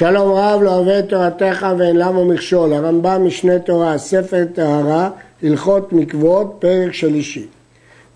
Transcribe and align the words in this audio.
שלום 0.00 0.32
רב 0.32 0.62
לא 0.62 0.98
את 0.98 1.08
תורתך 1.08 1.66
ואין 1.78 1.96
למה 1.96 2.24
מכשול, 2.24 2.72
הרמב"ם 2.72 3.26
משנה 3.26 3.58
תורה, 3.58 3.98
ספר 3.98 4.44
טהרה, 4.54 5.10
הלכות 5.42 5.92
מקוות, 5.92 6.56
פרק 6.58 6.92
שלישי. 6.92 7.46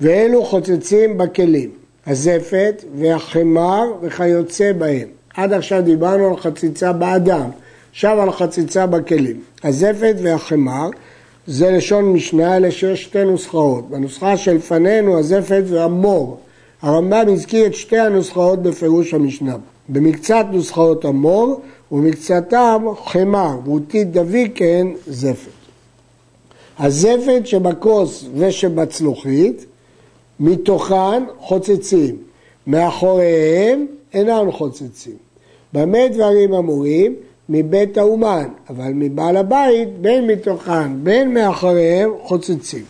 ואלו 0.01 0.45
חוצצים 0.45 1.19
בכלים, 1.19 1.71
הזפת 2.07 2.85
והחמר 2.95 3.83
וכיוצא 4.03 4.73
בהם. 4.73 5.09
עד 5.35 5.53
עכשיו 5.53 5.83
דיברנו 5.83 6.29
על 6.29 6.37
חציצה 6.37 6.93
באדם, 6.93 7.51
עכשיו 7.91 8.21
על 8.21 8.33
חציצה 8.33 8.87
בכלים. 8.87 9.41
הזפת 9.65 10.15
והחמר 10.23 10.89
זה 11.47 11.71
לשון 11.71 12.13
משנה, 12.13 12.57
אלה 12.57 12.71
שיש 12.71 13.03
שתי 13.03 13.25
נוסחאות. 13.25 13.91
בנוסחה 13.91 14.37
שלפנינו 14.37 15.19
הזפת 15.19 15.63
והמור. 15.67 16.39
הרמב"ם 16.83 17.33
הזכיר 17.33 17.67
את 17.67 17.75
שתי 17.75 17.99
הנוסחאות 17.99 18.63
בפירוש 18.63 19.15
המשנה. 19.15 19.57
במקצת 19.89 20.47
נוסחאות 20.53 21.05
המור 21.05 21.61
ובמקצתם 21.93 22.85
חמר, 23.05 23.59
ואותית 23.65 24.13
דוד 24.13 24.49
כן 24.55 24.87
זפת. 25.07 25.51
הזפת 26.79 27.43
שבכוס 27.45 28.25
ושבצלוחית, 28.35 29.65
מתוכן 30.41 31.25
חוצצים, 31.39 32.17
מאחוריהם 32.67 33.87
אינם 34.15 34.53
חוצצים. 34.53 35.17
במה 35.73 36.09
דברים 36.09 36.55
אמורים? 36.55 37.15
מבית 37.49 37.99
האומן, 37.99 38.49
אבל 38.71 38.93
מבעל 38.95 39.37
הבית, 39.37 39.89
בין 40.01 40.27
מתוכן, 40.27 41.05
בין 41.05 41.35
מאחוריהם, 41.35 42.11
חוצצים. 42.23 42.85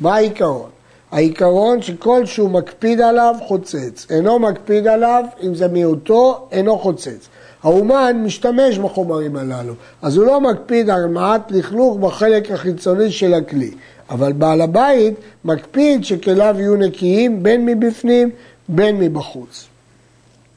מה 0.00 0.14
העיקרון? 0.14 0.70
העיקרון 1.10 1.82
שכל 1.82 2.26
שהוא 2.26 2.50
מקפיד 2.50 3.00
עליו 3.00 3.34
חוצץ, 3.46 4.06
אינו 4.10 4.38
מקפיד 4.38 4.86
עליו, 4.86 5.24
אם 5.42 5.54
זה 5.54 5.68
מיעוטו, 5.68 6.48
אינו 6.52 6.78
חוצץ. 6.78 7.28
האומן 7.66 8.22
משתמש 8.24 8.78
בחומרים 8.78 9.36
הללו, 9.36 9.74
אז 10.02 10.16
הוא 10.16 10.26
לא 10.26 10.40
מקפיד 10.40 10.90
על 10.90 11.06
מעט 11.06 11.50
לכלוך 11.50 11.96
בחלק 11.96 12.50
החיצוני 12.50 13.10
של 13.10 13.34
הכלי, 13.34 13.70
אבל 14.10 14.32
בעל 14.32 14.60
הבית 14.60 15.14
מקפיד 15.44 16.04
שכליו 16.04 16.56
יהיו 16.58 16.76
נקיים 16.76 17.42
בין 17.42 17.66
מבפנים 17.66 18.30
בין 18.68 18.98
מבחוץ. 18.98 19.66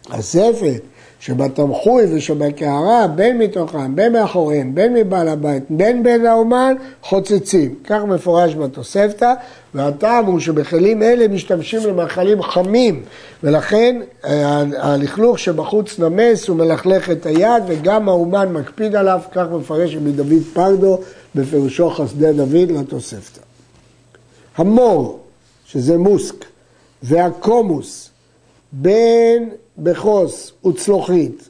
הספר 0.09 0.73
שבתמחוי 1.20 2.16
ושבקערה, 2.16 3.08
בין 3.08 3.38
מתוכם, 3.38 3.95
בין 3.95 4.14
מאחוריהם, 4.14 4.75
בין 4.75 4.94
מבעל 4.94 5.28
הבית, 5.28 5.64
בין 5.70 6.03
בין 6.03 6.26
האומן, 6.26 6.76
חוצצים. 7.03 7.76
כך 7.84 8.02
מפורש 8.03 8.56
בתוספתא, 8.56 9.34
והטעם 9.73 10.26
הוא 10.26 10.39
שבכלים 10.39 11.03
אלה 11.03 11.28
משתמשים 11.28 11.80
למאכלים 11.88 12.42
חמים, 12.42 13.03
ולכן 13.44 14.02
אה, 14.26 14.64
הלכלוך 14.78 15.39
שבחוץ 15.39 16.00
נמס 16.00 16.50
ומלכלך 16.50 17.09
את 17.09 17.26
היד, 17.26 17.64
וגם 17.67 18.09
האומן 18.09 18.54
מקפיד 18.54 18.95
עליו, 18.95 19.20
כך 19.31 19.45
מפרש 19.52 19.95
מדוד 19.95 20.44
פרדו 20.54 21.00
בפירושו 21.36 21.89
חסדי 21.89 22.33
דוד 22.33 22.72
לתוספתא. 22.72 23.42
המור, 24.58 25.20
שזה 25.66 25.98
מוסק, 25.98 26.45
והקומוס, 27.04 28.09
בין 28.72 29.50
בכוס 29.83 30.52
וצלוחית, 30.67 31.49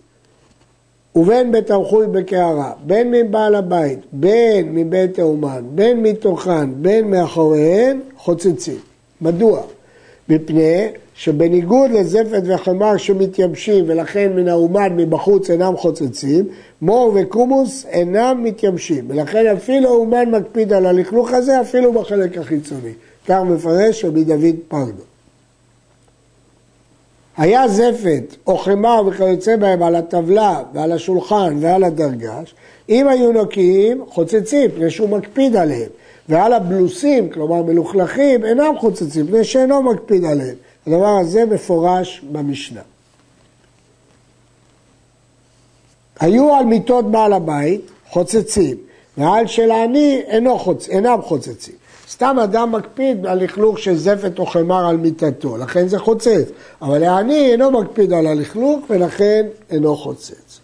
ובין 1.16 1.52
בתמחוי 1.52 2.08
בקערה, 2.08 2.72
בין 2.86 3.12
מבעל 3.12 3.56
הבית, 3.56 4.00
בין 4.12 4.76
מבית 4.76 5.20
האומן, 5.20 5.64
בין 5.76 6.04
מתוכן, 6.04 6.82
בין 6.82 7.12
מאחוריהן, 7.12 8.00
חוצצים. 8.18 8.78
מדוע? 9.22 9.62
מפני 10.30 10.88
שבניגוד 11.16 11.92
לזפת 11.92 12.42
וחמר 12.46 12.98
שמתייבשים 12.98 13.86
ולכן 13.88 14.34
מן 14.36 14.48
האומן 14.48 14.96
מבחוץ 14.96 15.50
אינם 15.50 15.78
חוצצים, 15.78 16.46
מור 16.82 17.12
וקומוס 17.16 17.86
אינם 17.86 18.42
מתייבשים 18.44 19.06
ולכן 19.08 19.48
אפילו 19.48 19.90
האומן 19.90 20.30
מקפיד 20.32 20.74
על 20.74 20.86
הלכלוך 20.86 21.32
הזה 21.34 21.62
אפילו 21.62 21.94
בחלק 21.94 22.38
החיצוני. 22.38 22.92
כך 23.28 23.42
מפרש 23.46 24.06
רבי 24.06 24.24
דוד 24.24 24.56
פרדו. 24.68 25.04
היה 27.40 27.68
זפת 27.68 28.36
או 28.48 28.58
חמר 28.58 29.02
וכיוצא 29.08 29.56
בהם 29.56 29.84
על 29.84 29.96
הטבלה 29.96 30.64
ועל 30.74 30.92
השולחן 30.92 31.58
ועל 31.60 31.84
הדרגש, 31.84 32.56
אם 32.90 33.08
היו 33.08 33.32
נקיים 33.32 34.06
חוצצים, 34.10 34.70
מפני 34.70 34.90
שהוא 34.90 35.10
מקפיד 35.10 35.56
עליהם, 35.56 35.90
ועל 36.30 36.54
הבלוסים, 36.54 37.30
כלומר 37.30 37.64
מלוכלכים, 37.64 38.46
אינם 38.46 38.74
חוצצים, 38.80 39.26
מפני 39.26 39.44
שאינו 39.44 39.84
מקפיד 39.84 40.26
עליהם. 40.26 40.56
הדבר 40.88 41.18
הזה 41.22 41.46
מפורש 41.46 42.22
במשנה. 42.32 42.82
היו 46.20 46.56
על 46.56 46.66
מיטות 46.66 47.12
בעל 47.12 47.34
הבית 47.34 47.82
חוצצים, 48.10 48.78
ועל 49.18 49.48
של 49.48 49.72
העני 49.72 50.22
אינם 50.90 51.22
חוצצים. 51.22 51.76
סתם 52.12 52.38
אדם 52.44 52.72
מקפיד 52.72 53.26
על 53.26 53.44
לכלוך 53.44 53.80
של 53.80 53.98
זפת 53.98 54.40
או 54.40 54.46
חמר 54.46 54.88
על 54.88 54.98
מיטתו, 54.98 55.58
לכן 55.58 55.88
זה 55.88 56.00
חוצץ. 56.00 56.50
אבל 56.82 57.04
העני 57.04 57.52
אינו 57.52 57.72
מקפיד 57.72 58.14
על 58.14 58.28
הלכלוך 58.28 58.80
ולכן 58.90 59.46
אינו 59.70 59.96
חוצץ. 59.96 60.60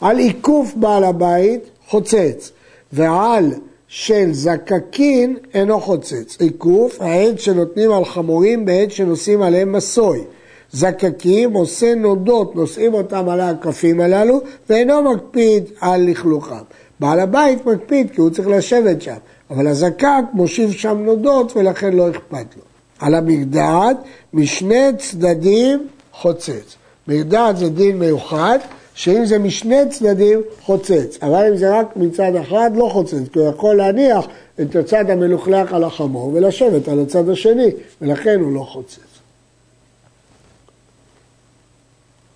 על 0.00 0.18
עיקוף 0.18 0.74
בעל 0.76 1.04
הבית 1.04 1.60
חוצץ, 1.88 2.52
ועל 2.92 3.50
של 3.88 4.32
זקקין 4.32 5.36
אינו 5.54 5.80
חוצץ. 5.80 6.36
עיקוף, 6.40 7.00
העד 7.02 7.38
שנותנים 7.38 7.92
על 7.92 8.04
חמורים 8.04 8.64
בעת 8.64 8.90
שנושאים 8.90 9.42
עליהם 9.42 9.72
מסוי. 9.72 10.24
זקקים 10.72 11.52
עושה 11.52 11.94
נודות, 11.94 12.56
נושאים 12.56 12.94
אותם 12.94 13.28
על 13.28 13.40
הכפים 13.40 14.00
הללו, 14.00 14.40
ואינו 14.70 15.02
מקפיד 15.02 15.64
על 15.80 16.10
לכלוכם. 16.10 16.54
בעל 17.00 17.20
הבית 17.20 17.66
מקפיד 17.66 18.10
כי 18.10 18.20
הוא 18.20 18.30
צריך 18.30 18.48
לשבת 18.48 19.02
שם. 19.02 19.16
אבל 19.50 19.66
הזקק 19.66 20.22
מושיב 20.32 20.72
שם 20.72 20.98
נודות 21.04 21.56
ולכן 21.56 21.92
לא 21.92 22.10
אכפת 22.10 22.56
לו. 22.56 22.62
על 22.98 23.14
המגדעת 23.14 23.96
משני 24.32 24.86
צדדים 24.98 25.86
חוצץ. 26.12 26.76
מגדעת 27.08 27.56
זה 27.56 27.68
דין 27.68 27.98
מיוחד, 27.98 28.58
שאם 28.94 29.24
זה 29.24 29.38
משני 29.38 29.88
צדדים 29.90 30.40
חוצץ, 30.62 31.18
אבל 31.22 31.46
אם 31.50 31.56
זה 31.56 31.78
רק 31.78 31.96
מצד 31.96 32.34
אחד 32.34 32.70
לא 32.74 32.88
חוצץ, 32.92 33.28
כי 33.32 33.38
הוא 33.38 33.48
יכול 33.48 33.76
להניח 33.76 34.26
את 34.60 34.76
הצד 34.76 35.10
המלוכלך 35.10 35.72
על 35.72 35.84
החמור 35.84 36.30
ולשבת 36.34 36.88
על 36.88 37.00
הצד 37.00 37.28
השני, 37.28 37.70
ולכן 38.02 38.40
הוא 38.40 38.52
לא 38.52 38.60
חוצץ. 38.60 38.98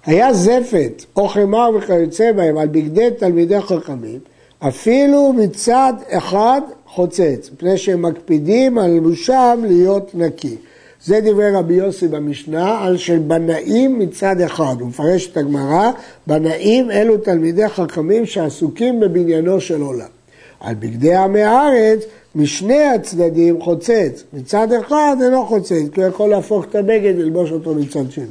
היה 0.06 0.32
זפת 0.32 1.04
או 1.16 1.28
חמר 1.28 1.70
וכיוצא 1.76 2.32
בהם 2.32 2.58
על 2.58 2.68
בגדי 2.68 3.08
תלמידי 3.18 3.60
חכמים, 3.60 4.18
אפילו 4.68 5.32
מצד 5.32 5.92
אחד 6.08 6.60
חוצץ, 6.86 7.50
מפני 7.54 7.78
שהם 7.78 8.02
מקפידים 8.02 8.78
על 8.78 8.90
לבושם 8.90 9.60
להיות 9.66 10.10
נקי. 10.14 10.56
זה 11.04 11.20
דברי 11.20 11.50
רבי 11.50 11.74
יוסי 11.74 12.08
במשנה 12.08 12.84
על 12.84 12.96
של 12.96 13.18
בנאים 13.18 13.98
מצד 13.98 14.40
אחד. 14.40 14.74
הוא 14.80 14.88
מפרש 14.88 15.26
את 15.26 15.36
הגמרא, 15.36 15.90
בנאים 16.26 16.90
אלו 16.90 17.18
תלמידי 17.18 17.68
חכמים 17.68 18.26
שעסוקים 18.26 19.00
בבניינו 19.00 19.60
של 19.60 19.80
עולם. 19.80 20.06
על 20.60 20.74
בגדי 20.74 21.14
עמי 21.14 21.42
הארץ, 21.42 22.04
משני 22.34 22.82
הצדדים 22.84 23.60
חוצץ. 23.60 24.24
מצד 24.32 24.68
אחד 24.72 25.16
אינו 25.22 25.46
חוצץ, 25.46 25.88
כי 25.92 26.00
הוא 26.00 26.08
יכול 26.08 26.30
להפוך 26.30 26.64
את 26.64 26.74
הבגד 26.74 27.12
וללבוש 27.18 27.52
אותו 27.52 27.74
מצד 27.74 28.10
שני. 28.10 28.24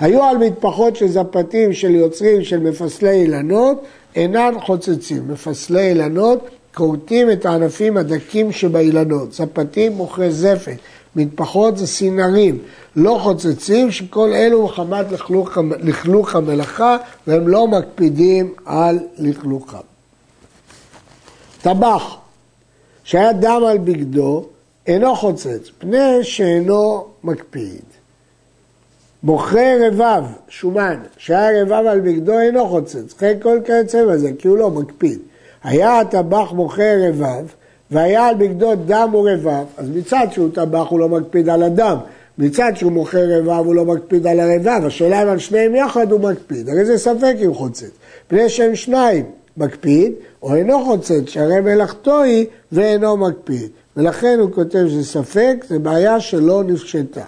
היו 0.00 0.22
על 0.22 0.38
מטפחות 0.38 0.96
של 0.96 1.08
זפתים 1.08 1.72
של 1.72 1.94
יוצרים 1.94 2.44
של 2.44 2.60
מפסלי 2.60 3.10
אילנות, 3.10 3.82
אינן 4.16 4.54
חוצצים. 4.60 5.28
מפסלי 5.28 5.88
אילנות 5.88 6.48
כורתים 6.74 7.30
את 7.30 7.46
הענפים 7.46 7.96
הדקים 7.96 8.52
שבאילנות, 8.52 9.32
זפתים 9.32 9.92
מוכרי 9.92 10.32
זפת, 10.32 10.76
מטפחות 11.16 11.76
זה 11.78 11.86
סינרים, 11.86 12.58
לא 12.96 13.18
חוצצים, 13.22 13.90
שכל 13.90 14.32
אלו 14.32 14.64
מחמת 14.64 15.12
לכלוך, 15.12 15.58
לכלוך 15.80 16.34
המלאכה 16.34 16.96
והם 17.26 17.48
לא 17.48 17.68
מקפידים 17.68 18.54
על 18.64 18.98
לכלוכם. 19.18 19.78
טבח 21.62 22.16
שהיה 23.04 23.32
דם 23.32 23.62
על 23.68 23.78
בגדו 23.78 24.46
אינו 24.86 25.16
חוצץ, 25.16 25.70
פני 25.78 26.24
שאינו 26.24 27.06
מקפיד. 27.24 27.82
מוכרי 29.22 29.86
רבב, 29.86 30.24
שומן, 30.48 30.96
שהיה 31.16 31.62
רבב 31.62 31.86
על 31.86 32.00
בגדו 32.00 32.38
אינו 32.38 32.68
חוצץ, 32.68 33.14
חי 33.18 33.32
כל 33.42 33.58
כיוצא 33.64 34.06
בזה, 34.06 34.30
כי 34.38 34.48
הוא 34.48 34.58
לא 34.58 34.70
מקפיד. 34.70 35.18
היה 35.64 36.00
הטבח 36.00 36.52
מוכר 36.52 36.96
רבב, 37.08 37.46
והיה 37.90 38.26
על 38.26 38.34
בגדו 38.34 38.74
דם 38.74 39.10
ורבב, 39.14 39.64
אז 39.76 39.88
מצד 39.94 40.26
שהוא 40.30 40.48
טבח 40.54 40.86
הוא 40.88 41.00
לא 41.00 41.08
מקפיד 41.08 41.48
על 41.48 41.62
הדם, 41.62 41.96
מצד 42.38 42.72
שהוא 42.74 42.92
מוכר 42.92 43.38
רבב 43.38 43.66
הוא 43.66 43.74
לא 43.74 43.84
מקפיד 43.84 44.26
על 44.26 44.40
הרבב, 44.40 44.86
השאלה 44.86 45.22
אם 45.22 45.28
על 45.28 45.38
שניהם 45.38 45.74
יחד 45.74 46.12
הוא 46.12 46.20
מקפיד, 46.20 46.68
הרי 46.68 46.84
זה 46.84 46.98
ספק 46.98 47.34
אם 47.44 47.54
חוצץ, 47.54 47.90
פני 48.28 48.48
שהם 48.48 48.74
שניים 48.74 49.24
מקפיד, 49.56 50.12
או 50.42 50.54
אינו 50.54 50.84
חוצץ, 50.84 51.26
שהרי 51.26 51.60
מלאכתו 51.60 52.22
היא 52.22 52.46
ואינו 52.72 53.16
מקפיד, 53.16 53.68
ולכן 53.96 54.38
הוא 54.40 54.50
כותב 54.52 54.84
שזה 54.88 55.04
ספק, 55.04 55.64
זה 55.68 55.78
בעיה 55.78 56.20
שלא 56.20 56.62
נפשטה. 56.64 57.24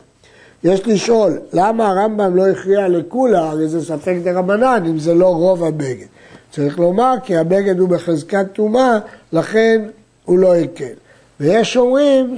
יש 0.65 0.87
לשאול, 0.87 1.39
למה 1.53 1.89
הרמב"ם 1.89 2.37
לא 2.37 2.49
הכריע 2.49 2.89
לכולה, 2.89 3.51
הרי 3.51 3.69
זה 3.69 3.85
ספק 3.85 4.15
דה 4.25 4.39
רבנן, 4.39 4.83
אם 4.87 4.99
זה 4.99 5.15
לא 5.15 5.27
רוב 5.27 5.65
הבגד. 5.65 6.07
צריך 6.51 6.79
לומר 6.79 7.15
כי 7.25 7.37
הבגד 7.37 7.79
הוא 7.79 7.89
בחזקת 7.89 8.47
טומאה, 8.53 8.99
לכן 9.33 9.83
הוא 10.25 10.39
לא 10.39 10.55
הקל. 10.55 10.93
ויש 11.41 11.77
אומרים 11.77 12.37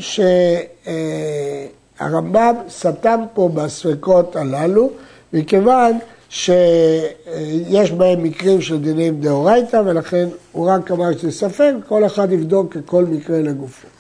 שהרמב"ם 2.01 2.55
סתם 2.69 3.21
פה 3.35 3.49
בספקות 3.55 4.37
הללו, 4.37 4.91
מכיוון 5.33 5.99
שיש 6.29 7.93
בהם 7.97 8.23
מקרים 8.23 8.61
של 8.61 8.81
דינים 8.81 9.21
דאורייתא, 9.21 9.83
ולכן 9.85 10.29
הוא 10.53 10.69
רק 10.71 10.91
אמר 10.91 11.19
שזה 11.19 11.31
ספק, 11.31 11.73
כל 11.89 12.07
אחד 12.07 12.33
יבדוק 12.33 12.77
כל 12.87 13.05
מקרה 13.05 13.39
לגופו. 13.39 13.94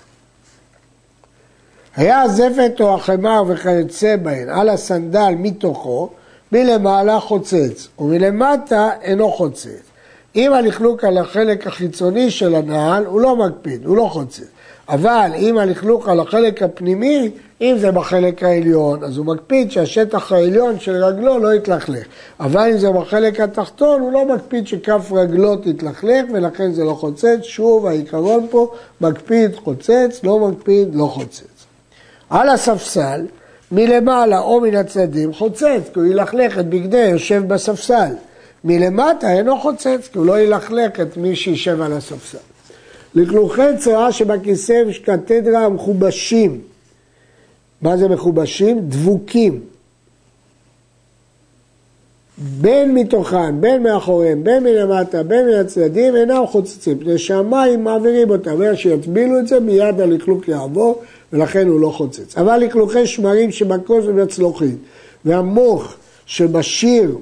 היה 1.96 2.22
הזפת 2.22 2.80
או 2.80 2.94
החמר 2.94 3.42
וכיוצא 3.48 4.16
בהן 4.16 4.48
על 4.48 4.68
הסנדל 4.68 5.34
מתוכו, 5.38 6.08
מלמעלה 6.52 7.20
חוצץ, 7.20 7.88
ומלמטה 7.98 8.90
אינו 9.02 9.30
חוצץ. 9.30 9.82
אם 10.36 10.52
הלכלוך 10.52 11.04
על 11.04 11.18
החלק 11.18 11.66
החיצוני 11.66 12.30
של 12.30 12.54
הנעל, 12.54 13.06
הוא 13.06 13.20
לא 13.20 13.36
מקפיד, 13.36 13.84
הוא 13.86 13.96
לא 13.96 14.08
חוצץ. 14.12 14.46
אבל 14.88 15.30
אם 15.36 15.58
הלכלוך 15.58 16.08
על 16.08 16.20
החלק 16.20 16.62
הפנימי, 16.62 17.30
אם 17.60 17.76
זה 17.78 17.92
בחלק 17.92 18.42
העליון, 18.42 19.04
אז 19.04 19.16
הוא 19.16 19.26
מקפיד 19.26 19.70
שהשטח 19.70 20.32
העליון 20.32 20.78
של 20.78 21.04
רגלו 21.04 21.38
לא 21.38 21.54
יתלכלך. 21.54 22.06
אבל 22.40 22.68
אם 22.72 22.78
זה 22.78 22.90
בחלק 22.90 23.40
התחתון, 23.40 24.00
הוא 24.00 24.12
לא 24.12 24.34
מקפיד 24.34 24.66
שכף 24.66 25.12
רגלו 25.12 25.56
תתלכלך, 25.56 26.24
ולכן 26.32 26.72
זה 26.72 26.84
לא 26.84 26.92
חוצץ. 26.92 27.42
שוב, 27.42 27.86
העיקרון 27.86 28.46
פה, 28.50 28.70
מקפיד 29.00 29.56
חוצץ, 29.56 30.20
לא 30.24 30.48
מקפיד 30.48 30.94
לא 30.94 31.04
חוצץ. 31.04 31.53
על 32.34 32.48
הספסל, 32.48 33.26
מלמעלה 33.72 34.38
או 34.38 34.60
מן 34.60 34.74
הצדדים 34.74 35.32
חוצץ, 35.32 35.82
כי 35.92 36.00
הוא 36.00 36.06
ילכלך 36.06 36.58
את 36.58 36.68
בגדי 36.68 37.08
יושב 37.08 37.42
בספסל. 37.46 38.12
מלמטה 38.64 39.32
אינו 39.32 39.58
חוצץ, 39.60 40.08
כי 40.12 40.18
הוא 40.18 40.26
לא 40.26 40.40
ילכלך 40.40 41.00
את 41.00 41.16
מי 41.16 41.36
שישב 41.36 41.80
על 41.80 41.92
הספסל. 41.92 42.38
לכלוכי 43.14 43.62
צואה 43.78 44.12
שבכיסא 44.12 44.82
ושקתדרה 44.86 45.64
המכובשים. 45.64 46.60
מה 47.82 47.96
זה 47.96 48.08
מכובשים? 48.08 48.80
דבוקים. 48.88 49.60
בין 52.38 52.94
מתוכן, 52.94 53.60
בין 53.60 53.82
מאחוריהם, 53.82 54.44
בין 54.44 54.62
מלמטה, 54.62 55.22
בין 55.22 55.46
מן 55.46 55.52
הצדדים, 55.52 56.16
אינם 56.16 56.46
חוצצים, 56.46 56.98
מפני 56.98 57.18
שהמים 57.18 57.84
מעבירים 57.84 58.30
אותם, 58.30 58.50
אומר 58.50 58.74
שיטבילו 58.74 59.38
את 59.38 59.48
זה, 59.48 59.60
מיד 59.60 60.00
הלכלוך 60.00 60.48
יעבור, 60.48 61.02
ולכן 61.34 61.68
הוא 61.68 61.80
לא 61.80 61.88
חוצץ. 61.88 62.38
אבל 62.38 62.56
לכלוכי 62.56 63.06
שמרים 63.06 63.50
שבכוס 63.50 64.04
ובצלוחית, 64.06 64.76
והמוח 65.24 65.96
שבשיר 66.26 67.18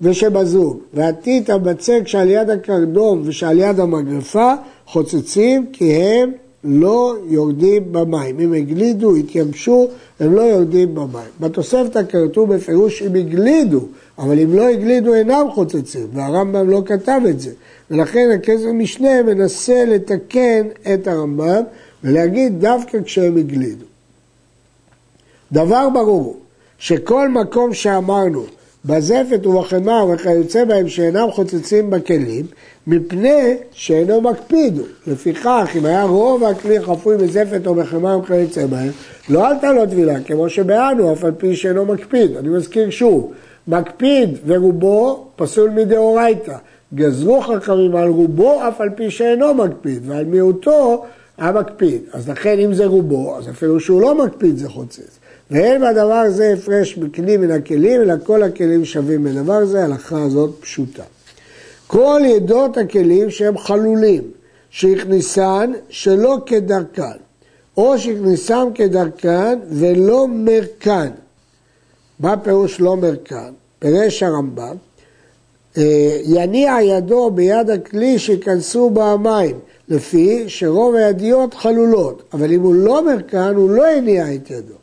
ושבזוג, 0.00 0.78
והטיט 0.94 1.50
הבצק 1.50 2.00
שעל 2.06 2.30
יד 2.30 2.50
הקרדום 2.50 3.22
ושעל 3.24 3.58
יד 3.58 3.80
המגרפה, 3.80 4.52
חוצצים 4.86 5.66
כי 5.72 5.94
הם 5.94 6.32
לא 6.64 7.16
יורדים 7.28 7.92
במים. 7.92 8.40
אם 8.40 8.52
הגלידו, 8.52 9.16
התייבשו, 9.16 9.88
הם 10.20 10.34
לא 10.34 10.40
יורדים 10.40 10.94
במים. 10.94 11.30
בתוספתא 11.40 12.00
כתוב 12.08 12.54
בפירוש 12.54 13.02
אם 13.02 13.14
הגלידו, 13.14 13.80
אבל 14.18 14.38
אם 14.38 14.54
לא 14.54 14.68
הגלידו 14.68 15.14
אינם 15.14 15.46
חוצצים, 15.54 16.06
והרמב"ם 16.12 16.70
לא 16.70 16.82
כתב 16.86 17.20
את 17.30 17.40
זה. 17.40 17.50
ולכן 17.90 18.30
הכסף 18.34 18.66
משנה 18.74 19.22
מנסה 19.22 19.84
לתקן 19.84 20.66
את 20.94 21.08
הרמב"ם 21.08 21.62
ולהגיד 22.04 22.60
דווקא 22.60 22.98
כשהם 23.04 23.36
הגלידו. 23.36 23.84
דבר 25.52 25.88
ברור, 25.94 26.40
שכל 26.78 27.28
מקום 27.28 27.74
שאמרנו 27.74 28.44
בזפת 28.84 29.46
ובחמר 29.46 30.06
וכיוצא 30.12 30.64
בהם 30.64 30.88
שאינם 30.88 31.30
חוצצים 31.30 31.90
בכלים, 31.90 32.46
מפני 32.86 33.56
שאינו 33.72 34.20
מקפיד. 34.20 34.80
לפיכך, 35.06 35.70
אם 35.78 35.84
היה 35.84 36.04
רוב 36.04 36.44
הכלי 36.44 36.80
חפוי 36.80 37.16
בזפת 37.16 37.66
או 37.66 37.74
בחמר 37.74 38.18
וכיוצא 38.18 38.66
בהם, 38.66 38.90
לא 39.28 39.48
עלתה 39.48 39.72
לו 39.72 39.86
טבילה, 39.86 40.20
כמו 40.20 40.48
שבאנו, 40.48 41.12
אף 41.12 41.24
על 41.24 41.32
פי 41.32 41.56
שאינו 41.56 41.84
מקפיד. 41.84 42.36
אני 42.36 42.48
מזכיר 42.48 42.90
שוב, 42.90 43.32
מקפיד 43.68 44.38
ורובו 44.46 45.26
פסול 45.36 45.70
מדאורייתא. 45.70 46.56
גזרו 46.94 47.40
חכמים 47.40 47.96
על 47.96 48.08
רובו 48.08 48.68
אף 48.68 48.80
על 48.80 48.90
פי 48.90 49.10
שאינו 49.10 49.54
מקפיד, 49.54 50.02
ועל 50.06 50.24
מיעוטו 50.24 51.04
המקפיד. 51.38 52.02
אז 52.12 52.28
לכן 52.28 52.58
אם 52.58 52.74
זה 52.74 52.86
רובו, 52.86 53.36
אז 53.38 53.48
אפילו 53.48 53.80
שהוא 53.80 54.00
לא 54.00 54.24
מקפיד 54.24 54.58
זה 54.58 54.68
חוצץ. 54.68 55.18
ואין 55.50 55.80
בדבר 55.80 56.14
הזה 56.14 56.54
הפרש 56.58 56.94
בכלי 56.94 57.36
מן 57.36 57.50
הכלים, 57.50 58.00
אלא 58.02 58.14
כל 58.24 58.42
הכלים 58.42 58.84
שווים 58.84 59.24
בדבר 59.24 59.64
זה, 59.64 59.80
ההלכה 59.80 60.22
הזאת 60.22 60.50
פשוטה. 60.60 61.02
כל 61.86 62.20
ידות 62.24 62.76
הכלים 62.76 63.30
שהם 63.30 63.58
חלולים, 63.58 64.22
שהכניסן 64.70 65.72
שלא 65.88 66.38
כדרכן, 66.46 67.18
או 67.76 67.98
שהכניסם 67.98 68.68
כדרכן 68.74 69.58
ולא 69.70 70.26
מרכן. 70.28 71.10
מה 72.20 72.36
פירוש 72.36 72.80
לא 72.80 72.96
מרכן? 72.96 73.52
פירש 73.78 74.22
הרמב"ם, 74.22 74.76
אה, 75.78 76.20
יניע 76.24 76.76
ידו 76.82 77.30
ביד 77.30 77.70
הכלי 77.70 78.18
שיכנסו 78.18 78.90
בה 78.90 79.12
המים, 79.12 79.56
לפי 79.88 80.44
שרוב 80.48 80.94
הידיות 80.94 81.54
חלולות, 81.54 82.22
אבל 82.32 82.52
אם 82.52 82.60
הוא 82.60 82.74
לא 82.74 83.06
מרכן, 83.06 83.54
הוא 83.54 83.70
לא 83.70 83.96
יניע 83.96 84.34
את 84.34 84.50
ידו. 84.50 84.74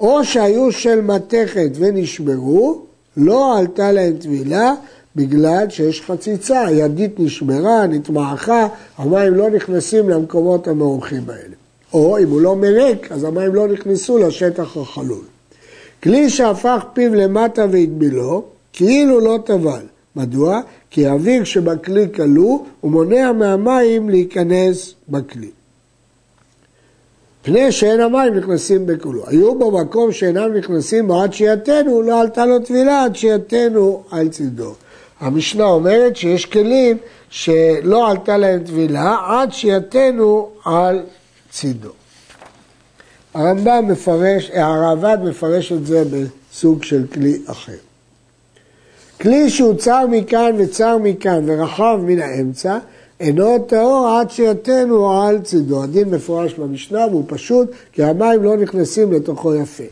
או 0.00 0.24
שהיו 0.24 0.72
של 0.72 1.00
מתכת 1.00 1.70
ונשברו, 1.74 2.82
לא 3.16 3.58
עלתה 3.58 3.92
להם 3.92 4.16
טבילה 4.16 4.74
בגלל 5.16 5.70
שיש 5.70 6.02
חציצה, 6.02 6.64
ידית 6.70 7.20
נשברה, 7.20 7.86
נתמעכה, 7.86 8.68
המים 8.98 9.34
לא 9.34 9.50
נכנסים 9.50 10.08
למקומות 10.08 10.68
המאורחים 10.68 11.22
האלה. 11.28 11.54
או 11.92 12.18
אם 12.18 12.30
הוא 12.30 12.40
לא 12.40 12.56
מריק, 12.56 13.12
אז 13.12 13.24
המים 13.24 13.54
לא 13.54 13.68
נכנסו 13.68 14.18
לשטח 14.18 14.76
החלול. 14.76 15.24
כלי 16.02 16.30
שהפך 16.30 16.84
פיו 16.92 17.14
למטה 17.14 17.66
והטבילו, 17.70 18.42
כאילו 18.72 19.20
לא 19.20 19.38
טבל. 19.44 19.82
מדוע? 20.16 20.60
כי 20.90 21.06
האוויר 21.06 21.44
שבכלי 21.44 22.06
כלוא, 22.14 22.58
הוא 22.80 22.90
מונע 22.90 23.32
מהמים 23.32 24.10
להיכנס 24.10 24.94
בכלי. 25.08 25.50
פני 27.42 27.72
שאין 27.72 28.00
המים 28.00 28.34
נכנסים 28.34 28.86
בכולו. 28.86 29.26
היו 29.26 29.54
במקום 29.54 30.12
שאינם 30.12 30.54
נכנסים 30.54 31.08
בו 31.08 31.22
עד 31.22 31.32
שיתנו, 31.32 32.02
לא 32.02 32.20
עלתה 32.20 32.46
לו 32.46 32.58
טבילה 32.58 33.04
עד 33.04 33.16
שיתנו 33.16 34.02
על 34.10 34.28
צידו. 34.28 34.74
המשנה 35.20 35.64
אומרת 35.64 36.16
שיש 36.16 36.46
כלים 36.46 36.96
שלא 37.30 38.10
עלתה 38.10 38.36
להם 38.36 38.64
טבילה 38.64 39.16
עד 39.26 39.52
שיתנו 39.52 40.50
על 40.64 41.02
צידו. 41.50 41.90
הרמב"ם 43.34 43.84
מפרש, 43.88 44.50
הרעב"ד 44.54 45.18
מפרש 45.24 45.72
את 45.72 45.86
זה 45.86 46.04
בסוג 46.04 46.82
של 46.82 47.06
כלי 47.12 47.38
אחר. 47.46 47.87
כלי 49.20 49.50
שהוא 49.50 49.74
צר 49.74 50.06
מכאן 50.10 50.52
וצר 50.58 50.98
מכאן 50.98 51.42
ורחב 51.46 51.98
מן 52.02 52.18
האמצע, 52.20 52.78
אינו 53.20 53.58
טהור 53.58 54.08
עד 54.08 54.30
שיתנו 54.30 55.22
על 55.22 55.38
צידו. 55.38 55.82
הדין 55.82 56.08
מפורש 56.08 56.54
במשנה 56.54 57.06
והוא 57.06 57.24
פשוט, 57.26 57.70
כי 57.92 58.02
המים 58.02 58.42
לא 58.42 58.56
נכנסים 58.56 59.12
לתוכו 59.12 59.54
יפה. 59.54 59.84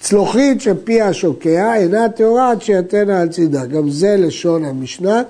צלוחית 0.00 0.60
שפיה 0.60 1.12
שוקע 1.12 1.74
אינה 1.76 2.08
טהורה 2.08 2.50
עד 2.50 2.62
שיתנה 2.62 3.20
על 3.20 3.28
צידה. 3.28 3.66
גם 3.66 3.90
זה 3.90 4.16
לשון 4.18 4.64
המשנה. 4.64 5.22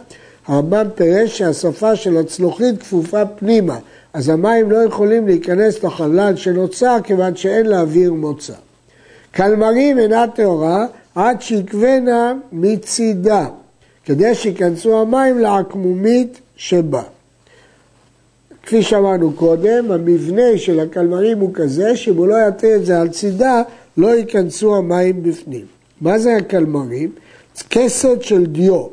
הרמב"ם 0.47 0.87
פירש 0.95 1.39
שהשפה 1.39 1.97
של 1.97 2.17
הצלוחית 2.17 2.81
כפופה 2.81 3.27
פנימה, 3.27 3.79
אז 4.13 4.29
המים 4.29 4.71
לא 4.71 4.77
יכולים 4.77 5.27
להיכנס 5.27 5.85
לחלל 5.85 6.37
שנוצר 6.37 6.97
כיוון 7.05 7.37
שאין 7.37 7.67
לאוויר 7.67 8.13
מוצא. 8.13 8.55
קלמרים 9.31 9.99
אינה 9.99 10.25
טהורה 10.35 10.87
עד 11.14 11.42
שיקבנה 11.42 12.35
מצידה, 12.52 13.47
כדי 14.04 14.35
שייכנסו 14.35 15.00
המים 15.00 15.38
לעקמומית 15.38 16.40
שבה. 16.56 17.02
כפי 18.62 18.83
שאמרנו 18.83 19.33
קודם, 19.33 19.92
המבנה 19.92 20.59
של 20.59 20.80
הקלמרים 20.80 21.38
הוא 21.38 21.50
כזה 21.54 21.97
שאם 21.97 22.16
הוא 22.16 22.26
לא 22.26 22.37
יטה 22.49 22.76
את 22.76 22.87
זה 22.87 23.00
על 23.00 23.09
צידה, 23.09 23.62
לא 23.97 24.16
ייכנסו 24.16 24.76
המים 24.76 25.23
בפנים. 25.23 25.64
מה 26.00 26.18
זה 26.18 26.37
הקלמרים? 26.37 27.12
כסת 27.71 28.23
של 28.23 28.47
דיו. 28.47 28.87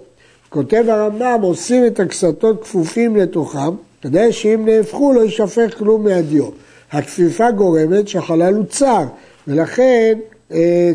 כותב 0.50 0.84
הרמב"ם, 0.88 1.40
עושים 1.42 1.86
את 1.86 2.00
הקסתות 2.00 2.64
כפופים 2.64 3.16
לתוכם, 3.16 3.76
כדי 4.02 4.34
שאם 4.34 4.66
נהפכו 4.66 5.14
לא 5.14 5.22
יישפך 5.22 5.78
כלום 5.78 6.04
מהדיו. 6.04 6.46
הכפיפה 6.92 7.52
גורמת 7.52 8.08
שהחלל 8.08 8.54
הוא 8.54 8.66
צר, 8.66 9.04
ולכן 9.48 10.20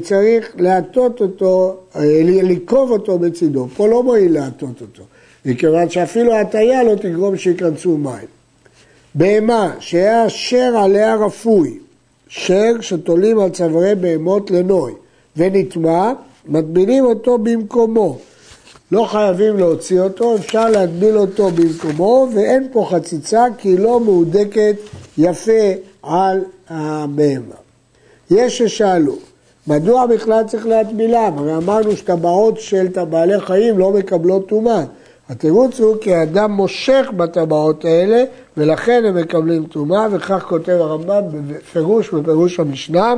צריך 0.02 0.52
להטות 0.58 1.20
אותו, 1.20 1.76
אה, 1.96 2.02
לקרוב 2.24 2.90
אותו 2.90 3.18
בצידו. 3.18 3.68
פה 3.76 3.88
לא 3.88 4.02
מועיל 4.02 4.32
להטות 4.32 4.80
אותו, 4.80 5.02
מכיוון 5.44 5.90
שאפילו 5.90 6.34
הטיה 6.34 6.84
לא 6.84 6.94
תגרום 6.94 7.36
שייכנסו 7.36 7.96
מים. 7.96 8.26
בהמה 9.14 9.74
שהיה 9.80 10.28
שר 10.28 10.76
עליה 10.76 11.14
רפוי, 11.14 11.78
שר 12.28 12.80
שתולים 12.80 13.38
על 13.38 13.50
צווארי 13.50 13.94
בהמות 13.94 14.50
לנוי, 14.50 14.92
ונטמע, 15.36 16.12
מטבילים 16.48 17.04
אותו 17.04 17.38
במקומו. 17.38 18.18
לא 18.92 19.04
חייבים 19.04 19.56
להוציא 19.56 20.00
אותו, 20.00 20.36
אפשר 20.36 20.70
להטביל 20.70 21.18
אותו 21.18 21.50
במקומו, 21.50 22.28
ואין 22.34 22.68
פה 22.72 22.86
חציצה 22.90 23.44
כי 23.58 23.68
היא 23.68 23.78
לא 23.78 24.00
מהודקת 24.00 24.76
יפה 25.18 25.72
על 26.02 26.44
הבהמה. 26.68 27.54
יש 28.30 28.58
ששאלו, 28.58 29.16
מדוע 29.66 30.06
בכלל 30.06 30.44
צריך 30.46 30.66
להטבילם? 30.66 31.32
הרי 31.38 31.56
אמרנו 31.56 31.96
שטבעות 31.96 32.60
של 32.60 32.86
בעלי 33.10 33.40
חיים 33.40 33.78
לא 33.78 33.92
מקבלות 33.92 34.48
טומאה. 34.48 34.84
התירוץ 35.28 35.80
הוא 35.80 35.96
כי 36.00 36.14
האדם 36.14 36.52
מושך 36.52 37.06
בטבעות 37.16 37.84
האלה 37.84 38.24
ולכן 38.56 39.02
הם 39.06 39.16
מקבלים 39.16 39.66
טומאה 39.66 40.06
וכך 40.12 40.44
כותב 40.48 40.76
הרמב"ם 40.80 41.22
בפירוש, 41.46 42.10
בפירוש 42.10 42.60
המשנה 42.60 43.14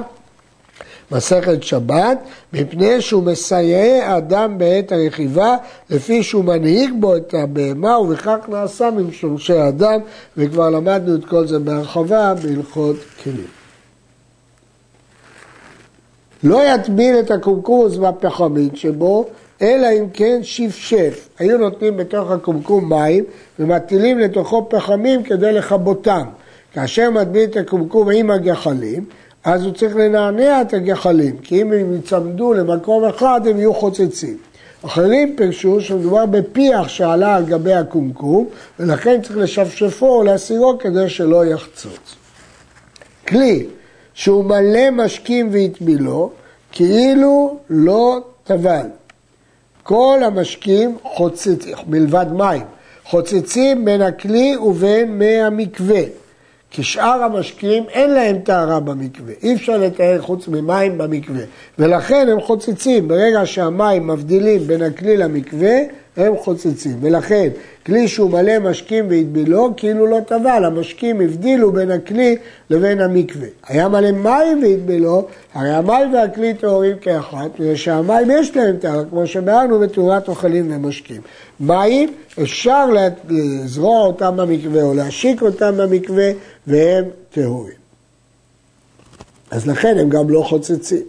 מסכת 1.12 1.62
שבת, 1.62 2.19
מפני 2.52 3.00
שהוא 3.00 3.23
מסייע 3.23 4.17
אדם 4.17 4.59
בעת 4.59 4.93
הרכיבה, 4.93 5.57
לפי 5.90 6.23
שהוא 6.23 6.45
מנהיג 6.45 6.90
בו 7.00 7.17
את 7.17 7.35
הבהמה, 7.35 7.99
ובכך 7.99 8.37
נעשה 8.49 8.90
משורשי 8.90 9.59
האדם, 9.59 10.00
וכבר 10.37 10.71
למדנו 10.71 11.14
את 11.14 11.25
כל 11.25 11.47
זה 11.47 11.59
בהרחבה 11.59 12.35
בהלכות 12.35 12.97
כלים. 13.25 13.57
לא 16.42 16.75
יטביל 16.75 17.18
את 17.18 17.30
הקומקומוס 17.30 17.97
בפחמית 17.97 18.76
שבו, 18.76 19.26
אלא 19.62 19.88
אם 19.99 20.04
כן 20.12 20.40
שפשף. 20.42 21.28
היו 21.38 21.59
נותנים 21.59 21.97
בתוך 21.97 22.30
הקומקום 22.30 22.88
מים 22.88 23.25
ומטילים 23.59 24.18
לתוכו 24.18 24.68
פחמים 24.68 25.23
כדי 25.23 25.52
לכבותם. 25.52 26.25
כאשר 26.73 27.11
מטביל 27.11 27.45
את 27.45 27.57
הקומקום 27.57 28.11
עם 28.11 28.30
הגחלים, 28.30 29.04
אז 29.45 29.64
הוא 29.64 29.73
צריך 29.73 29.97
לנענע 29.97 30.62
את 30.62 30.75
הגחלים, 30.75 31.38
כי 31.38 31.62
אם 31.62 31.73
הם 31.73 31.97
יצמדו 31.97 32.52
למקום 32.52 33.04
אחד 33.04 33.40
הם 33.47 33.59
יהיו 33.59 33.75
חוצצים. 33.75 34.37
אחרים 34.85 35.35
פירשו 35.37 35.80
שמדובר 35.80 36.26
בפיח 36.26 36.88
שעלה 36.88 37.37
על 37.37 37.45
גבי 37.45 37.73
הקומקום, 37.73 38.47
ולכן 38.80 39.21
צריך 39.23 39.37
לשפשפו 39.37 40.07
או 40.07 40.23
להסירו 40.23 40.78
כדי 40.78 41.09
שלא 41.09 41.45
יחצוץ. 41.45 42.16
כלי 43.28 43.66
שהוא 44.18 44.44
מלא 44.44 44.90
משקים 44.92 45.48
והטבילו, 45.52 46.30
כאילו 46.72 47.58
לא 47.70 48.18
טבל. 48.44 48.87
כל 49.82 50.20
המשקים 50.25 50.96
חוצצים, 51.02 51.75
מלבד 51.87 52.26
מים, 52.32 52.62
חוצצים 53.04 53.84
בין 53.84 54.02
הכלי 54.02 54.56
ובין 54.56 55.18
מי 55.18 55.42
המקווה. 55.42 56.00
כי 56.70 56.82
שאר 56.82 57.22
המשקים 57.22 57.84
אין 57.88 58.10
להם 58.10 58.38
טהרה 58.38 58.80
במקווה, 58.80 59.34
אי 59.42 59.54
אפשר 59.54 59.76
לטהר 59.76 60.22
חוץ 60.22 60.48
ממים 60.48 60.98
במקווה, 60.98 61.42
ולכן 61.78 62.28
הם 62.32 62.40
חוצצים, 62.40 63.08
ברגע 63.08 63.46
שהמים 63.46 64.06
מבדילים 64.06 64.60
בין 64.60 64.82
הכלי 64.82 65.16
למקווה, 65.16 65.76
הם 66.18 66.37
חוצצים, 66.37 66.98
ולכן 67.00 67.48
כלי 67.87 68.08
שהוא 68.08 68.30
מלא 68.30 68.58
משקים 68.58 69.06
והטבילו, 69.10 69.70
כאילו 69.76 70.06
לא 70.06 70.18
טבל, 70.26 70.64
המשקים 70.64 71.20
הבדילו 71.20 71.72
בין 71.72 71.90
הכלי 71.90 72.37
לבין 72.70 73.00
המקווה. 73.00 73.46
היה 73.66 73.88
מלא 73.88 74.10
מים 74.10 74.62
והטבילו, 74.62 75.26
הרי 75.54 75.70
המים 75.70 76.14
והכלי 76.14 76.54
טהורים 76.54 76.96
כאחת, 77.00 77.50
בגלל 77.60 77.76
שהמים 77.76 78.30
יש 78.30 78.56
להם 78.56 78.76
טהרה, 78.76 79.04
כמו 79.04 79.26
שבארנו 79.26 79.78
בתאורת 79.78 80.28
אוכלים 80.28 80.72
ומשקים. 80.72 81.20
מים, 81.60 82.14
אפשר 82.42 82.87
לזרוע 83.28 84.06
אותם 84.06 84.37
במקווה 84.37 84.82
או 84.82 84.94
להשיק 84.94 85.42
אותם 85.42 85.75
במקווה, 85.76 86.30
והם 86.66 87.04
טהורים. 87.30 87.78
אז 89.50 89.66
לכן 89.66 89.98
הם 89.98 90.08
גם 90.08 90.30
לא 90.30 90.42
חוצצים. 90.42 91.02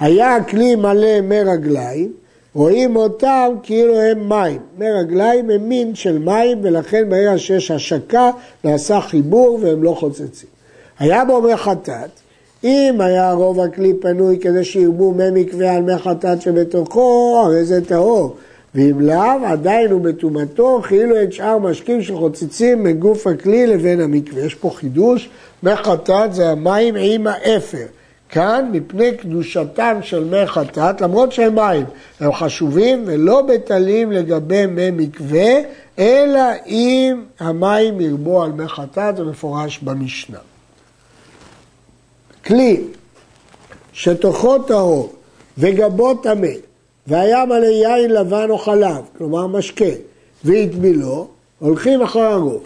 היה 0.00 0.36
הכלי 0.36 0.74
מלא 0.74 1.20
מרגליים, 1.22 2.12
רואים 2.54 2.96
אותם 2.96 3.48
כאילו 3.62 4.00
הם 4.00 4.28
מים. 4.28 4.60
מרגליים 4.78 5.50
הם 5.50 5.68
מין 5.68 5.94
של 5.94 6.18
מים, 6.18 6.58
ולכן 6.62 7.10
ברגע 7.10 7.38
שיש 7.38 7.70
השקה, 7.70 8.30
נעשה 8.64 9.00
חיבור 9.00 9.58
והם 9.62 9.82
לא 9.82 9.96
חוצצים. 9.98 10.48
היה 10.98 11.24
בו 11.24 11.42
מי 11.42 11.56
חטאת, 11.56 12.10
אם 12.64 13.00
היה 13.00 13.32
רוב 13.32 13.60
הכלי 13.60 13.94
פנוי 14.00 14.38
כדי 14.38 14.64
שירבו 14.64 15.12
מי 15.12 15.42
מקווה 15.42 15.74
על 15.74 15.82
מי 15.82 15.98
חטאת 15.98 16.42
שבתוכו, 16.42 17.42
הרי 17.44 17.64
זה 17.64 17.84
טהור. 17.84 18.36
ואם 18.74 19.00
לאו, 19.00 19.46
עדיין 19.46 19.90
הוא 19.90 20.00
בטומאתו, 20.00 20.80
כאילו 20.88 21.22
את 21.22 21.32
שאר 21.32 21.58
משקים 21.58 22.02
שחוצצים 22.02 22.82
מגוף 22.82 23.26
הכלי 23.26 23.66
לבין 23.66 24.00
המקווה. 24.00 24.44
יש 24.44 24.54
פה 24.54 24.70
חידוש, 24.70 25.30
מי 25.62 25.76
חטאת 25.76 26.34
זה 26.34 26.50
המים 26.50 26.94
עם 26.98 27.26
האפר. 27.26 27.86
כאן, 28.32 28.68
מפני 28.72 29.16
קדושתם 29.16 29.98
של 30.02 30.24
מי 30.24 30.46
חטאת, 30.46 31.00
למרות 31.00 31.32
שהם 31.32 31.54
מים, 31.54 31.84
הם 32.20 32.32
חשובים 32.32 33.04
ולא 33.06 33.42
בטלים 33.42 34.12
לגבי 34.12 34.66
מי 34.66 34.90
מקווה, 34.90 35.54
אלא 35.98 36.42
אם 36.66 37.24
המים 37.40 38.00
ירבו 38.00 38.42
על 38.42 38.52
מי 38.52 38.68
חטאת, 38.68 39.16
זה 39.16 39.24
מפורש 39.24 39.78
במשנה. 39.78 40.38
כלי 42.46 42.80
שתוכו 43.92 44.58
טהור 44.58 45.12
וגבו 45.58 46.14
טמא 46.14 46.48
והיה 47.06 47.44
מלא 47.46 47.66
יין 47.66 48.10
לבן 48.10 48.46
או 48.50 48.58
חלב, 48.58 49.04
כלומר 49.18 49.46
משקה, 49.46 49.84
והטבילו, 50.44 51.28
הולכים 51.58 52.02
אחר 52.02 52.20
הרוב. 52.20 52.62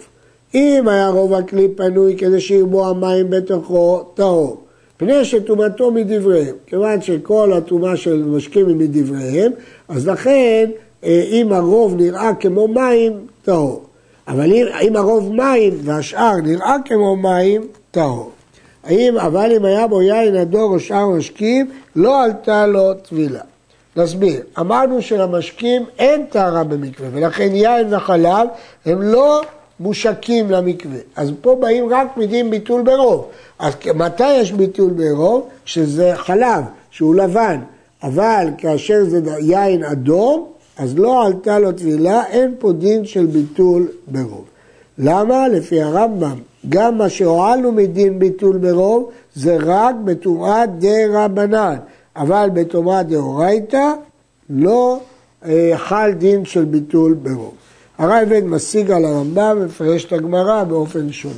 אם 0.53 0.87
היה 0.87 1.07
רוב 1.07 1.33
הכלי 1.33 1.67
פנוי 1.75 2.17
כדי 2.17 2.41
שירבו 2.41 2.89
המים 2.89 3.29
בתוכו 3.29 4.03
טהור, 4.13 4.66
פני 4.97 5.25
שטומאתו 5.25 5.91
מדבריהם, 5.91 6.55
כיוון 6.67 7.01
שכל 7.01 7.53
הטומאה 7.53 7.97
של 7.97 8.23
משקים 8.23 8.67
היא 8.67 8.75
מדבריהם, 8.75 9.51
אז 9.89 10.07
לכן 10.07 10.69
אה, 11.03 11.23
אם 11.31 11.53
הרוב 11.53 11.95
נראה 11.95 12.33
כמו 12.33 12.67
מים, 12.67 13.13
טהור. 13.43 13.83
אבל 14.27 14.53
אם, 14.53 14.65
אם 14.81 14.95
הרוב 14.95 15.33
מים 15.33 15.73
והשאר 15.83 16.35
נראה 16.43 16.75
כמו 16.85 17.15
מים, 17.15 17.67
טהור. 17.91 18.31
האם, 18.83 19.17
אבל 19.17 19.51
אם 19.55 19.65
היה 19.65 19.87
בו 19.87 20.01
יין 20.01 20.35
הדור 20.35 20.73
או 20.73 20.79
שאר 20.79 21.09
משקים, 21.09 21.71
לא 21.95 22.23
עלתה 22.23 22.67
לו 22.67 22.93
טבילה. 22.93 23.41
נסביר, 23.95 24.41
אמרנו 24.59 25.01
שלמשקים 25.01 25.85
אין 25.99 26.25
טהרה 26.25 26.63
במקווה, 26.63 27.09
ולכן 27.13 27.49
יין 27.55 27.93
וחלב 27.93 28.47
הם 28.85 29.01
לא 29.01 29.41
מושקים 29.79 30.51
למקווה. 30.51 30.99
אז 31.15 31.31
פה 31.41 31.55
באים 31.59 31.89
רק 31.89 32.17
מדין 32.17 32.49
ביטול 32.49 32.81
ברוב. 32.81 33.25
אז 33.59 33.73
מתי 33.95 34.33
יש 34.33 34.51
ביטול 34.51 34.89
ברוב? 34.89 35.47
שזה 35.65 36.11
חלב, 36.15 36.63
שהוא 36.91 37.15
לבן. 37.15 37.59
אבל 38.03 38.47
כאשר 38.57 39.03
זה 39.05 39.21
יין 39.39 39.83
אדום, 39.83 40.45
אז 40.77 40.97
לא 40.97 41.25
עלתה 41.25 41.59
לו 41.59 41.71
טבילה, 41.71 42.25
אין 42.25 42.55
פה 42.59 42.71
דין 42.71 43.05
של 43.05 43.25
ביטול 43.25 43.87
ברוב. 44.07 44.45
למה? 44.97 45.47
לפי 45.47 45.81
הרמב"ם, 45.81 46.39
גם 46.69 46.97
מה 46.97 47.09
שהועלנו 47.09 47.71
מדין 47.71 48.19
ביטול 48.19 48.57
ברוב, 48.57 49.09
זה 49.35 49.57
רק 49.59 49.95
בטומאת 50.05 50.79
דה 50.79 50.97
רבנן. 51.11 51.75
אבל 52.17 52.49
בטומאה 52.53 53.03
דאורייתא 53.03 53.91
לא 54.49 54.99
אה, 55.45 55.71
חל 55.75 56.11
דין 56.11 56.45
של 56.45 56.65
ביטול 56.65 57.13
ברוב. 57.13 57.53
הרייבד 57.97 58.43
משיג 58.43 58.91
על 58.91 59.05
הרמב"ם 59.05 59.57
ומפרש 59.61 60.05
את 60.05 60.13
הגמרא 60.13 60.63
באופן 60.63 61.11
שונה. 61.11 61.35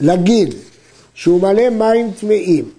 לגיל, 0.00 0.56
שהוא 1.14 1.42
מלא 1.42 1.68
מים 1.70 2.10
טמאים, 2.20 2.70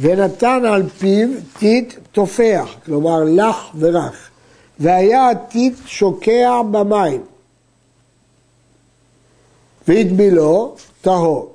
ונתן 0.00 0.62
על 0.64 0.88
פיו 0.88 1.28
טיט 1.58 1.94
תופח, 2.12 2.68
כלומר 2.84 3.20
לח 3.26 3.70
ורך, 3.78 4.30
והיה 4.80 5.30
הטיט 5.30 5.74
שוקע 5.86 6.62
במים, 6.70 7.22
והטבילו 9.88 10.74
טהור. 11.00 11.50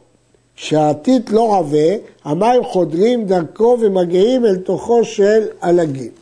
כשהטיט 0.56 1.30
לא 1.30 1.58
עבה, 1.58 1.96
המים 2.24 2.64
חודרים 2.64 3.26
דרכו 3.26 3.78
ומגיעים 3.82 4.46
אל 4.46 4.56
תוכו 4.56 5.06
של 5.06 5.48
הלגים. 5.62 6.19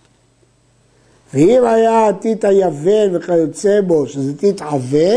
ואם 1.33 1.65
היה 1.65 2.07
הטיט 2.07 2.45
היבן 2.45 3.09
וכיוצא 3.13 3.81
בו, 3.81 4.07
שזה 4.07 4.37
טיט 4.37 4.61
עבה, 4.61 5.13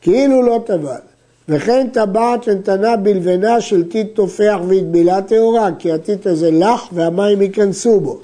כאילו 0.00 0.42
לא 0.42 0.60
טבל. 0.66 1.00
וכן 1.48 1.86
טבעת 1.92 2.44
שנתנה 2.44 2.96
בלבנה 2.96 3.60
של 3.60 3.88
טיט 3.88 4.14
תופח 4.14 4.58
והטבילה 4.68 5.22
טהורה, 5.22 5.68
כי 5.78 5.92
הטיט 5.92 6.26
הזה 6.26 6.50
לח 6.50 6.88
והמים 6.92 7.42
ייכנסו 7.42 8.00
בו. 8.00 8.20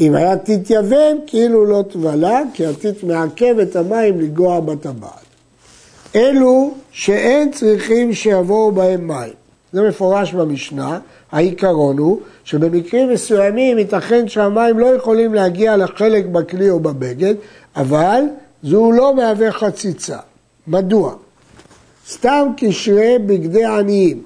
אם 0.00 0.14
היה 0.14 0.36
טיט 0.36 0.70
יבן, 0.70 1.16
כאילו 1.26 1.64
לא 1.64 1.84
טבלה, 1.92 2.40
כי 2.54 2.66
הטיט 2.66 3.02
מעכב 3.02 3.58
את 3.58 3.76
המים 3.76 4.20
לגוע 4.20 4.60
בטבעת. 4.60 5.26
אלו 6.16 6.70
שאין 6.92 7.50
צריכים 7.50 8.14
שיבואו 8.14 8.72
בהם 8.72 9.06
מים. 9.06 9.32
זה 9.72 9.82
מפורש 9.82 10.32
במשנה, 10.32 10.98
העיקרון 11.32 11.98
הוא 11.98 12.20
שבמקרים 12.46 13.10
מסוימים 13.10 13.78
ייתכן 13.78 14.28
שהמים 14.28 14.78
לא 14.78 14.86
יכולים 14.86 15.34
להגיע 15.34 15.76
לחלק 15.76 16.26
בכלי 16.26 16.70
או 16.70 16.80
בבגד, 16.80 17.34
אבל 17.76 18.22
זו 18.62 18.92
לא 18.92 19.14
מהווה 19.14 19.52
חציצה. 19.52 20.18
מדוע? 20.66 21.14
סתם 22.08 22.46
קשרי 22.56 23.16
בגדי 23.26 23.64
עניים 23.64 24.22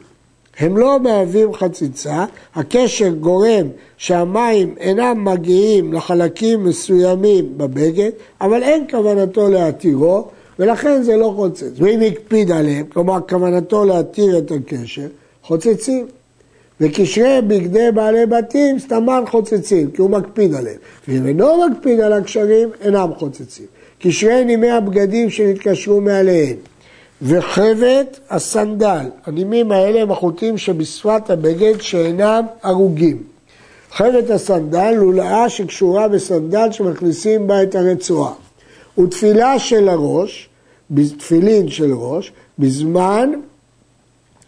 הם 0.58 0.76
לא 0.76 1.00
מהווים 1.00 1.54
חציצה, 1.54 2.24
הקשר 2.54 3.08
גורם 3.08 3.68
שהמים 3.96 4.74
אינם 4.80 5.24
מגיעים 5.24 5.92
לחלקים 5.92 6.64
מסוימים 6.64 7.58
בבגד, 7.58 8.10
אבל 8.40 8.62
אין 8.62 8.84
כוונתו 8.90 9.48
להתירו, 9.48 10.28
ולכן 10.58 11.02
זה 11.02 11.16
לא 11.16 11.32
חוצץ. 11.36 11.72
ואם 11.76 12.00
הקפיד 12.00 12.50
עליהם, 12.50 12.86
כלומר 12.86 13.18
כוונתו 13.28 13.84
להתיר 13.84 14.38
את 14.38 14.50
הקשר, 14.50 15.06
חוצצים. 15.42 16.06
וקשרי 16.80 17.40
בגדי 17.46 17.90
בעלי 17.94 18.26
בתים 18.26 18.78
סתמן 18.78 19.22
חוצצים, 19.26 19.90
כי 19.90 20.02
הוא 20.02 20.10
מקפיד 20.10 20.54
עליהם. 20.54 20.76
ואם 21.08 21.26
אינו 21.26 21.66
מקפיד 21.70 22.00
על 22.00 22.12
הקשרים, 22.12 22.68
אינם 22.80 23.10
חוצצים. 23.18 23.66
קשרי 23.98 24.44
נימי 24.44 24.70
הבגדים 24.70 25.30
שנתקשרו 25.30 26.00
מעליהם. 26.00 26.56
וחבת 27.22 28.20
הסנדל, 28.30 29.06
הנימים 29.26 29.72
האלה 29.72 30.02
הם 30.02 30.10
החוטים 30.10 30.58
שבשפת 30.58 31.30
הבגד 31.30 31.80
שאינם 31.80 32.44
הרוגים. 32.62 33.22
חבת 33.92 34.30
הסנדל 34.30 34.90
לולאה 34.90 35.48
שקשורה 35.48 36.08
בסנדל 36.08 36.72
שמכניסים 36.72 37.46
בה 37.46 37.62
את 37.62 37.74
הרצועה. 37.74 38.32
ותפילה 38.98 39.58
של 39.58 39.88
הראש, 39.88 40.48
תפילין 41.18 41.68
של 41.68 41.92
ראש, 41.94 42.32
בזמן 42.58 43.30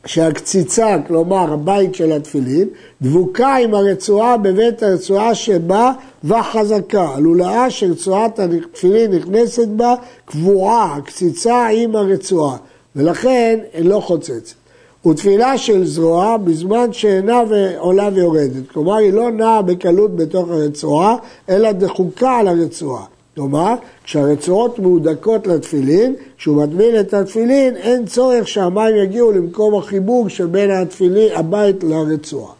שהקציצה, 0.06 0.96
כלומר 1.06 1.52
הבית 1.52 1.94
של 1.94 2.12
התפילין, 2.12 2.68
דבוקה 3.02 3.56
עם 3.56 3.74
הרצועה 3.74 4.36
בבית 4.36 4.82
הרצועה 4.82 5.34
שבה 5.34 5.92
וחזקה. 6.24 7.08
הלולאה 7.08 7.70
שרצועת 7.70 8.38
התפילין 8.38 9.12
נכנסת 9.12 9.68
בה 9.68 9.94
קבועה, 10.24 10.96
הקציצה 10.96 11.66
עם 11.66 11.96
הרצועה, 11.96 12.56
ולכן 12.96 13.58
היא 13.74 13.84
לא 13.84 14.00
חוצצת. 14.00 14.62
ותפילה 15.06 15.58
של 15.58 15.86
זרוע 15.86 16.36
בזמן 16.36 16.92
שאינה 16.92 17.42
עולה 17.78 18.08
ויורדת. 18.14 18.68
כלומר, 18.72 18.94
היא 18.94 19.12
לא 19.12 19.30
נעה 19.30 19.62
בקלות 19.62 20.16
בתוך 20.16 20.48
הרצועה, 20.48 21.16
אלא 21.48 21.72
דחוקה 21.72 22.36
על 22.36 22.48
הרצועה. 22.48 23.04
כלומר, 23.34 23.74
כשהרצועות 24.04 24.78
מהודקות 24.78 25.46
לתפילין, 25.46 26.14
כשהוא 26.38 26.62
מטמין 26.62 27.00
את 27.00 27.14
התפילין, 27.14 27.76
אין 27.76 28.06
צורך 28.06 28.48
שהמים 28.48 28.96
יגיעו 28.96 29.32
למקום 29.32 29.74
החיבור 29.74 30.28
שבין 30.28 30.70
התפילין, 30.70 31.28
הבית 31.34 31.84
לרצועה. 31.84 32.52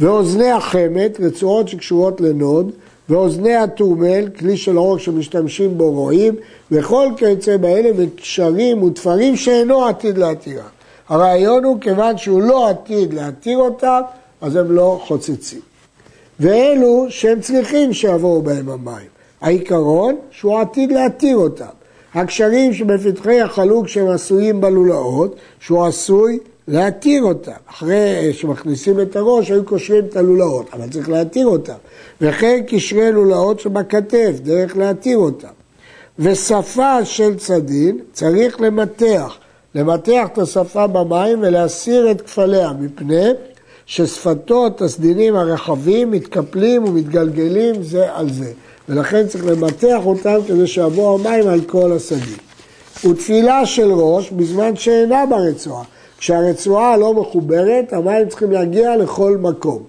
ואוזני 0.00 0.50
החמת, 0.50 1.20
רצועות 1.20 1.68
שקשורות 1.68 2.20
לנוד, 2.20 2.72
ואוזני 3.08 3.54
התורמל, 3.54 4.28
כלי 4.38 4.56
של 4.56 4.76
עורק 4.76 5.00
שמשתמשים 5.00 5.78
בו 5.78 5.90
רועים, 5.90 6.34
וכל 6.70 7.08
כיוצא 7.16 7.56
באלה 7.56 7.90
וקשרים 7.96 8.82
ותפרים 8.82 9.36
שאינו 9.36 9.84
עתיד 9.84 10.18
להתירה. 10.18 10.68
הרעיון 11.08 11.64
הוא, 11.64 11.80
כיוון 11.80 12.18
שהוא 12.18 12.42
לא 12.42 12.68
עתיד 12.68 13.14
להתיר 13.14 13.58
אותם, 13.58 14.00
אז 14.40 14.56
הם 14.56 14.72
לא 14.72 15.00
חוצצים. 15.06 15.60
ואלו 16.40 17.06
שהם 17.08 17.40
צריכים 17.40 17.92
שיבואו 17.92 18.42
בהם 18.42 18.68
המים. 18.68 19.17
העיקרון 19.40 20.16
שהוא 20.30 20.58
עתיד 20.58 20.92
להתיר 20.92 21.36
אותם. 21.36 21.78
הקשרים 22.14 22.74
שבפתחי 22.74 23.40
החלוק 23.40 23.88
שהם 23.88 24.08
עשויים 24.08 24.60
בלולאות, 24.60 25.36
שהוא 25.60 25.86
עשוי 25.86 26.38
להתיר 26.68 27.22
אותם. 27.22 27.52
אחרי 27.70 28.32
שמכניסים 28.32 29.00
את 29.00 29.16
הראש, 29.16 29.50
היו 29.50 29.64
קושרים 29.64 30.04
את 30.04 30.16
הלולאות, 30.16 30.66
אבל 30.72 30.88
צריך 30.90 31.08
להתיר 31.08 31.46
אותם. 31.46 31.74
וכן 32.20 32.60
קשרי 32.66 33.12
לולאות 33.12 33.60
שבכתף, 33.60 34.32
דרך 34.42 34.76
להתיר 34.76 35.18
אותם. 35.18 35.48
ושפה 36.18 37.04
של 37.04 37.36
צדין 37.36 37.98
צריך 38.12 38.60
למתח. 38.60 39.38
למתח 39.74 40.26
את 40.32 40.38
השפה 40.38 40.86
במים 40.86 41.38
ולהסיר 41.42 42.10
את 42.10 42.20
כפליה, 42.20 42.72
מפני 42.80 43.30
ששפתות 43.86 44.82
הסדינים 44.82 45.36
הרחבים 45.36 46.10
מתקפלים 46.10 46.84
ומתגלגלים 46.84 47.82
זה 47.82 48.14
על 48.14 48.32
זה. 48.32 48.52
ולכן 48.88 49.26
צריך 49.26 49.46
למתח 49.46 50.00
אותם 50.06 50.38
כדי 50.46 50.66
שיבואו 50.66 51.18
המים 51.18 51.48
על 51.48 51.60
כל 51.60 51.92
השגים. 51.92 52.36
ותפילה 53.04 53.66
של 53.66 53.92
ראש 53.92 54.30
בזמן 54.30 54.76
שאינה 54.76 55.26
ברצועה. 55.26 55.84
כשהרצועה 56.18 56.96
לא 56.96 57.14
מחוברת, 57.14 57.92
המים 57.92 58.28
צריכים 58.28 58.52
להגיע 58.52 58.96
לכל 58.96 59.36
מקום. 59.36 59.82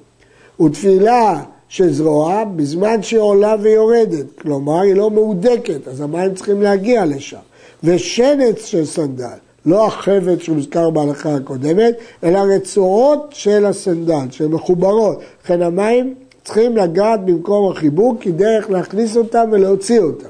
ותפילה 0.62 1.44
של 1.70 1.94
זרוע 1.94 2.44
בזמן 2.56 3.04
שהיא 3.04 3.20
עולה 3.20 3.56
ויורדת, 3.62 4.26
כלומר 4.42 4.82
היא 4.82 4.94
לא 4.94 5.12
מהודקת, 5.12 5.88
אז 5.88 6.02
המים 6.02 6.34
צריכים 6.34 6.62
להגיע 6.62 7.06
לשם. 7.06 7.38
ושנץ 7.84 8.66
של 8.66 8.86
סנדל, 8.86 9.38
לא 9.66 9.88
החבט 9.88 10.42
שהוזכר 10.42 10.90
בהלכה 10.90 11.36
הקודמת, 11.36 11.96
אלא 12.24 12.40
רצועות 12.56 13.30
של 13.30 13.66
הסנדל, 13.66 14.26
שהן 14.32 14.48
מחוברות. 14.48 15.20
לכן 15.44 15.62
המים 15.62 16.16
צריכים 16.50 16.78
לגעת 16.78 17.26
במקום 17.26 17.72
החיבור 17.72 18.16
כדרך 18.22 18.70
להכניס 18.70 19.18
אותם 19.18 19.50
ולהוציא 19.52 20.00
אותם. 20.00 20.28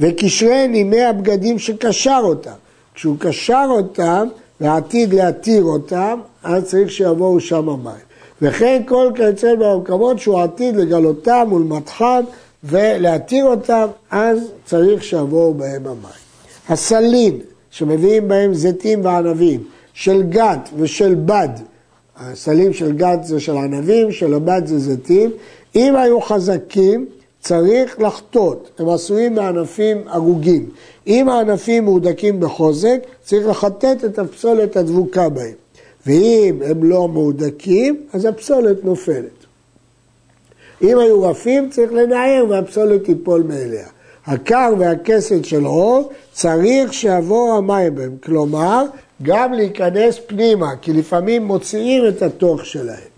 וקשרי 0.00 0.68
נימי 0.68 1.02
הבגדים 1.02 1.58
שקשר 1.58 2.20
אותם. 2.24 2.52
כשהוא 2.94 3.16
קשר 3.18 3.66
אותם 3.70 4.28
ועתיד 4.60 5.14
להתיר 5.14 5.62
אותם, 5.62 6.20
אז 6.42 6.64
צריך 6.64 6.90
שיבואו 6.90 7.40
שם 7.40 7.68
המים. 7.68 8.04
וכן 8.42 8.82
כל 8.86 9.10
כיוצא 9.14 9.54
במקומות 9.54 10.18
שהוא 10.18 10.40
עתיד 10.40 10.76
לגלותם 10.76 11.48
ולמתחם 11.52 12.20
ולהתיר 12.64 13.44
אותם, 13.44 13.86
אז 14.10 14.38
צריך 14.64 15.04
שיבואו 15.04 15.54
בהם 15.54 15.86
המים. 15.86 16.22
הסלין, 16.68 17.38
שמביאים 17.70 18.28
בהם 18.28 18.54
זיתים 18.54 19.04
וענבים, 19.04 19.64
של 19.94 20.22
גת 20.22 20.68
ושל 20.76 21.14
בד, 21.14 21.48
הסלים 22.16 22.72
של 22.72 22.92
גת 22.92 23.24
זה 23.24 23.40
של 23.40 23.56
ענבים, 23.56 24.12
של 24.12 24.34
הבת 24.34 24.66
זה 24.66 24.78
זיתים. 24.78 25.30
אם 25.76 25.96
היו 25.96 26.20
חזקים, 26.20 27.06
צריך 27.40 28.00
לחטות, 28.00 28.70
הם 28.78 28.88
עשויים 28.88 29.34
מענפים 29.34 29.98
הרוגים. 30.06 30.68
אם 31.06 31.28
הענפים 31.28 31.84
מהודקים 31.84 32.40
בחוזק, 32.40 32.98
צריך 33.24 33.46
לחטט 33.46 34.04
את 34.04 34.18
הפסולת 34.18 34.76
הדבוקה 34.76 35.28
בהם. 35.28 35.54
ואם 36.06 36.62
הם 36.64 36.84
לא 36.84 37.08
מהודקים, 37.08 38.06
אז 38.12 38.24
הפסולת 38.24 38.84
נופלת. 38.84 39.42
אם 40.82 40.98
היו 40.98 41.22
רפים, 41.22 41.70
צריך 41.70 41.92
לנער 41.92 42.44
והפסולת 42.48 43.04
תיפול 43.04 43.42
מאליה. 43.42 43.86
הקר 44.26 44.74
והכסת 44.78 45.44
של 45.44 45.64
עור, 45.64 46.10
צריך 46.32 46.92
שיבואו 46.92 47.56
המים 47.56 47.94
בהם. 47.94 48.16
כלומר, 48.22 48.84
גם 49.22 49.52
להיכנס 49.52 50.20
פנימה, 50.26 50.76
כי 50.82 50.92
לפעמים 50.92 51.44
מוציאים 51.44 52.08
את 52.08 52.22
התוך 52.22 52.66
שלהם. 52.66 53.12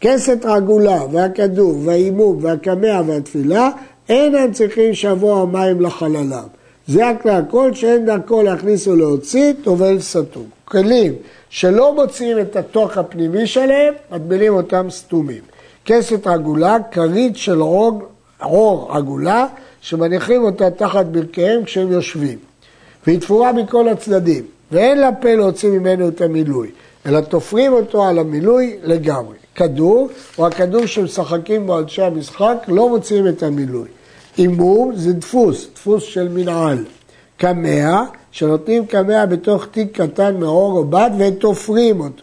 כסת 0.00 0.44
רגולה 0.44 1.00
והכדור 1.12 1.74
וההימום 1.84 2.38
והקמע 2.44 3.00
והתפילה, 3.06 3.70
אינם 4.08 4.52
צריכים 4.52 4.94
שבוע 4.94 5.40
המים 5.40 5.80
לחללם. 5.80 6.46
זה 6.86 7.08
הכלל, 7.08 7.42
כל 7.50 7.74
שאין 7.74 8.06
דרכו 8.06 8.42
להכניס 8.42 8.86
ולהוציא, 8.86 9.52
טובל 9.62 10.00
סתום. 10.00 10.46
כלים 10.64 11.14
שלא 11.50 11.94
מוציאים 11.94 12.38
את 12.38 12.56
התוך 12.56 12.98
הפנימי 12.98 13.46
שלהם, 13.46 13.94
מטבילים 14.12 14.54
אותם 14.54 14.86
סתומים. 14.90 15.42
כסת 15.84 16.26
רגולה, 16.26 16.76
כרית 16.90 17.36
של 17.36 17.60
עור, 17.60 18.02
עור 18.42 18.96
עגולה, 18.96 19.46
שמניחים 19.80 20.42
אותה 20.42 20.70
תחת 20.70 21.06
ברכיהם 21.06 21.64
כשהם 21.64 21.92
יושבים. 21.92 22.38
והיא 23.06 23.20
תפורה 23.20 23.52
מכל 23.52 23.88
הצדדים. 23.88 24.44
ואין 24.72 25.00
לפה 25.00 25.34
להוציא 25.34 25.70
ממנו 25.70 26.08
את 26.08 26.20
המילוי, 26.20 26.70
אלא 27.06 27.20
תופרים 27.20 27.72
אותו 27.72 28.04
על 28.04 28.18
המילוי 28.18 28.76
לגמרי. 28.82 29.36
כדור, 29.54 30.08
או 30.38 30.46
הכדור 30.46 30.86
שמשחקים 30.86 31.66
בו 31.66 31.78
אנשי 31.78 32.02
המשחק, 32.02 32.56
לא 32.68 32.88
מוציאים 32.88 33.28
את 33.28 33.42
המילוי. 33.42 33.88
הימום 34.36 34.92
זה 34.94 35.12
דפוס, 35.12 35.68
דפוס 35.74 36.02
של 36.02 36.28
מנעל. 36.28 36.84
קמע, 37.36 38.02
שנותנים 38.32 38.86
קמע 38.86 39.26
בתוך 39.26 39.66
תיק 39.70 40.00
קטן 40.00 40.36
מעור 40.36 40.78
או 40.78 40.84
בד 40.84 41.10
ותופרים 41.18 42.00
אותו. 42.00 42.22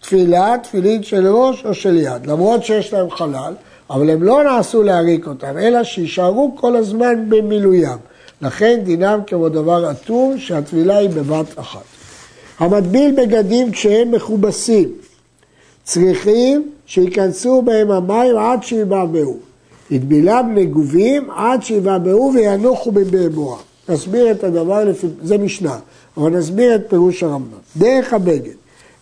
תפילה, 0.00 0.54
תפילין 0.62 1.02
של 1.02 1.26
ראש 1.26 1.64
או 1.64 1.74
של 1.74 1.96
יד, 1.96 2.26
למרות 2.26 2.64
שיש 2.64 2.92
להם 2.92 3.10
חלל, 3.10 3.54
אבל 3.90 4.10
הם 4.10 4.22
לא 4.22 4.42
נעשו 4.44 4.82
להריק 4.82 5.26
אותם, 5.26 5.58
אלא 5.58 5.84
שיישארו 5.84 6.56
כל 6.56 6.76
הזמן 6.76 7.24
במילוים. 7.28 7.98
לכן 8.42 8.80
דינם 8.84 9.20
כמו 9.26 9.48
דבר 9.48 9.90
אטום 9.90 10.38
שהטבילה 10.38 10.96
היא 10.96 11.10
בבת 11.10 11.58
אחת. 11.58 11.82
המטביל 12.58 13.14
בגדים 13.16 13.72
כשהם 13.72 14.10
מכובסים 14.10 14.88
צריכים 15.84 16.70
שייכנסו 16.86 17.62
בהם 17.62 17.90
המים 17.90 18.36
עד 18.36 18.62
שיבעבעו. 18.62 19.36
יטבילם 19.90 20.52
נגובים 20.54 21.30
עד 21.30 21.62
שיבעבעו 21.62 22.32
וינוחו 22.34 22.92
בבעבוע. 22.92 23.58
נסביר 23.88 24.30
את 24.30 24.44
הדבר, 24.44 24.84
לפי, 24.84 25.06
זה 25.22 25.38
משנה, 25.38 25.78
אבל 26.16 26.30
נסביר 26.30 26.74
את 26.74 26.82
פירוש 26.88 27.22
הרמב"ם. 27.22 27.58
דרך 27.76 28.12
הבגד, 28.12 28.54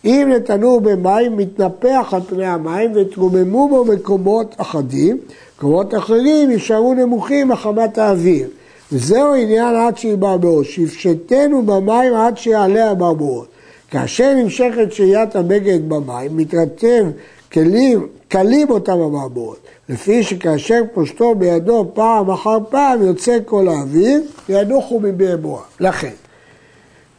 אם 0.05 0.31
נתנו 0.35 0.79
במים, 0.79 1.37
מתנפח 1.37 2.09
על 2.11 2.21
פני 2.27 2.45
המים 2.45 2.91
ותרוממו 2.95 3.69
בו 3.69 3.85
מקומות 3.85 4.55
אחדים, 4.57 5.17
מקומות 5.57 5.95
אחרים 5.95 6.51
יישארו 6.51 6.93
נמוכים 6.93 7.47
מחמת 7.47 7.97
האוויר. 7.97 8.47
וזהו 8.91 9.35
עניין 9.35 9.75
עד 9.75 9.97
שיבעבעו, 9.97 10.63
שיפשטנו 10.63 11.65
במים 11.65 12.13
עד 12.13 12.37
שיעלה 12.37 12.91
הברבורות. 12.91 13.47
כאשר 13.91 14.33
נמשכת 14.33 14.91
שהיית 14.91 15.35
הבגד 15.35 15.89
במים, 15.89 16.37
מתרטב 16.37 17.05
כלים, 17.51 18.07
כלים 18.31 18.69
אותם 18.69 18.99
המעבורות, 18.99 19.59
לפי 19.89 20.23
שכאשר 20.23 20.81
פושטו 20.93 21.35
בידו 21.35 21.91
פעם 21.93 22.31
אחר 22.31 22.57
פעם 22.69 23.03
יוצא 23.03 23.37
כל 23.45 23.67
האוויר, 23.67 24.21
ינוחו 24.49 24.99
מבעבועה. 24.99 25.63
לכן, 25.79 26.11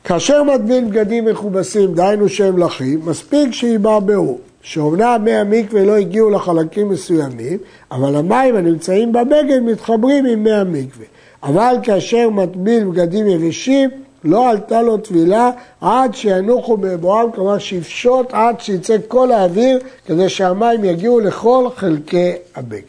כאשר 0.04 0.42
מטביל 0.42 0.84
בגדים 0.84 1.24
מכובסים, 1.24 1.94
דהיינו 1.94 2.28
שהם 2.28 2.58
לחים, 2.58 3.00
מספיק 3.06 3.52
שיבעבעו. 3.52 4.38
שאומנם 4.62 5.20
מי 5.24 5.34
המקווה 5.34 5.84
לא 5.84 5.96
הגיעו 5.96 6.30
לחלקים 6.30 6.88
מסוימים, 6.88 7.58
אבל 7.92 8.16
המים 8.16 8.56
הנמצאים 8.56 9.12
בבגד 9.12 9.60
מתחברים 9.62 10.26
עם 10.26 10.42
מי 10.44 10.52
המקווה. 10.52 11.06
אבל 11.42 11.76
כאשר 11.82 12.30
מטביל 12.30 12.84
בגדים 12.84 13.26
יבשים, 13.26 13.90
לא 14.24 14.50
עלתה 14.50 14.82
לו 14.82 14.96
טבילה 14.96 15.50
עד 15.80 16.14
שינוחו 16.14 16.76
בבואם, 16.76 17.32
כלומר 17.32 17.58
שיפשוט 17.58 18.26
עד 18.32 18.60
שיצא 18.60 18.96
כל 19.08 19.32
האוויר, 19.32 19.78
כדי 20.06 20.28
שהמים 20.28 20.84
יגיעו 20.84 21.20
לכל 21.20 21.68
חלקי 21.76 22.32
הבגד. 22.54 22.82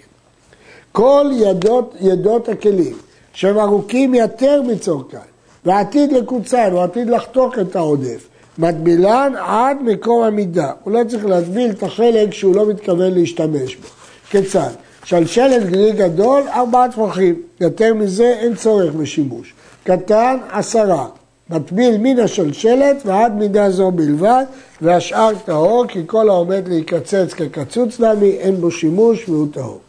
כל 0.92 1.30
ידות, 1.34 1.96
ידות 2.02 2.50
הכלים, 2.50 2.98
שהם 3.34 3.60
ארוכים 3.60 4.14
יותר 4.14 4.62
מצורכן, 4.62 5.18
ועתיד 5.66 6.12
לקוצן, 6.12 6.72
הוא 6.72 6.82
עתיד 6.82 7.10
לחתוך 7.10 7.60
את 7.60 7.76
העודף, 7.76 8.28
מטבילן 8.58 9.34
עד 9.38 9.78
מקום 9.82 10.24
המידה. 10.24 10.72
הוא 10.84 10.94
לא 10.94 11.04
צריך 11.08 11.26
להטביל 11.26 11.72
את 11.72 11.84
החלק 11.84 12.34
שהוא 12.34 12.56
לא 12.56 12.66
מתכוון 12.66 13.14
להשתמש 13.14 13.76
בו. 13.76 13.88
כיצד? 14.30 14.70
שלשלת 15.04 15.70
גלי 15.70 15.92
גדול, 15.92 16.42
ארבעה 16.48 16.92
טפחים. 16.92 17.42
יותר 17.62 17.94
מזה 17.94 18.36
אין 18.40 18.56
צורך 18.56 18.94
בשימוש. 18.94 19.54
קטן, 19.84 20.38
עשרה. 20.52 21.08
מטביל 21.50 21.98
מן 21.98 22.20
השלשלת 22.20 22.98
ועד 23.06 23.36
מידה 23.36 23.70
זו 23.70 23.92
בלבד, 23.92 24.44
והשאר 24.82 25.32
טהור, 25.46 25.86
כי 25.88 26.00
כל 26.06 26.30
העומד 26.30 26.68
להיקצץ 26.68 27.34
כקצוץ 27.34 28.00
דמי, 28.00 28.30
אין 28.30 28.56
בו 28.56 28.72
שימוש 28.72 29.30
והוא 29.30 29.48
טהור. 29.54 29.80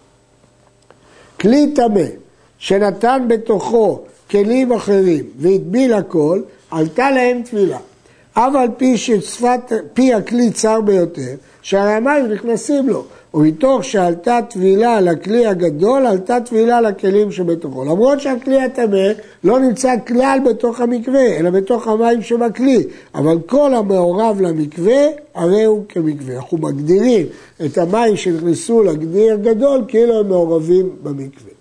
כלי 1.41 1.73
טמא 1.75 2.05
שנתן 2.59 3.25
בתוכו 3.29 4.01
כלים 4.31 4.73
אחרים 4.73 5.25
והטביל 5.39 5.93
הכל, 5.93 6.43
עלתה 6.71 7.11
להם 7.11 7.43
טבילה. 7.43 7.79
אף 8.33 8.55
על 8.55 8.69
פי 8.77 8.97
ששפת 8.97 9.73
פי 9.93 10.15
הכלי 10.15 10.51
צר 10.51 10.81
ביותר, 10.81 11.35
שהרי 11.63 11.93
המים 11.93 12.27
נכנסים 12.27 12.89
לו, 12.89 13.05
ומתוך 13.35 13.85
שעלתה 13.85 14.39
טבילה 14.51 15.01
לכלי 15.01 15.47
הגדול, 15.47 16.07
עלתה 16.07 16.41
טבילה 16.41 16.81
לכלים 16.81 17.33
שבתוכו. 17.33 17.85
למרות 17.85 18.21
שהכלי 18.21 18.63
הטמא 18.63 19.09
לא 19.45 19.61
נמצא 19.61 19.95
כלל 20.07 20.39
בתוך 20.51 20.81
המקווה, 20.81 21.39
אלא 21.39 21.51
בתוך 21.51 21.89
המים 21.89 22.23
שבכלי, 22.23 22.83
אבל 23.15 23.39
כל 23.47 23.75
המעורב 23.75 24.41
למקווה, 24.41 25.03
הרי 25.35 25.65
הוא 25.65 25.85
כמקווה. 25.89 26.37
אנחנו 26.37 26.59
מגדירים 26.59 27.27
את 27.65 27.79
המים 27.79 28.17
שנכנסו 28.17 28.83
לגדי 28.83 29.31
הגדול 29.31 29.85
כאילו 29.89 30.21
הם 30.21 30.29
מעורבים 30.29 30.91
במקווה. 31.03 31.53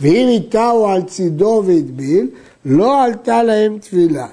ואם 0.00 0.28
איתהו 0.28 0.86
על 0.86 1.02
צידו 1.02 1.62
והטביל, 1.66 2.28
לא 2.64 3.04
עלתה 3.04 3.42
להם 3.42 3.78
טבילה. 3.78 4.26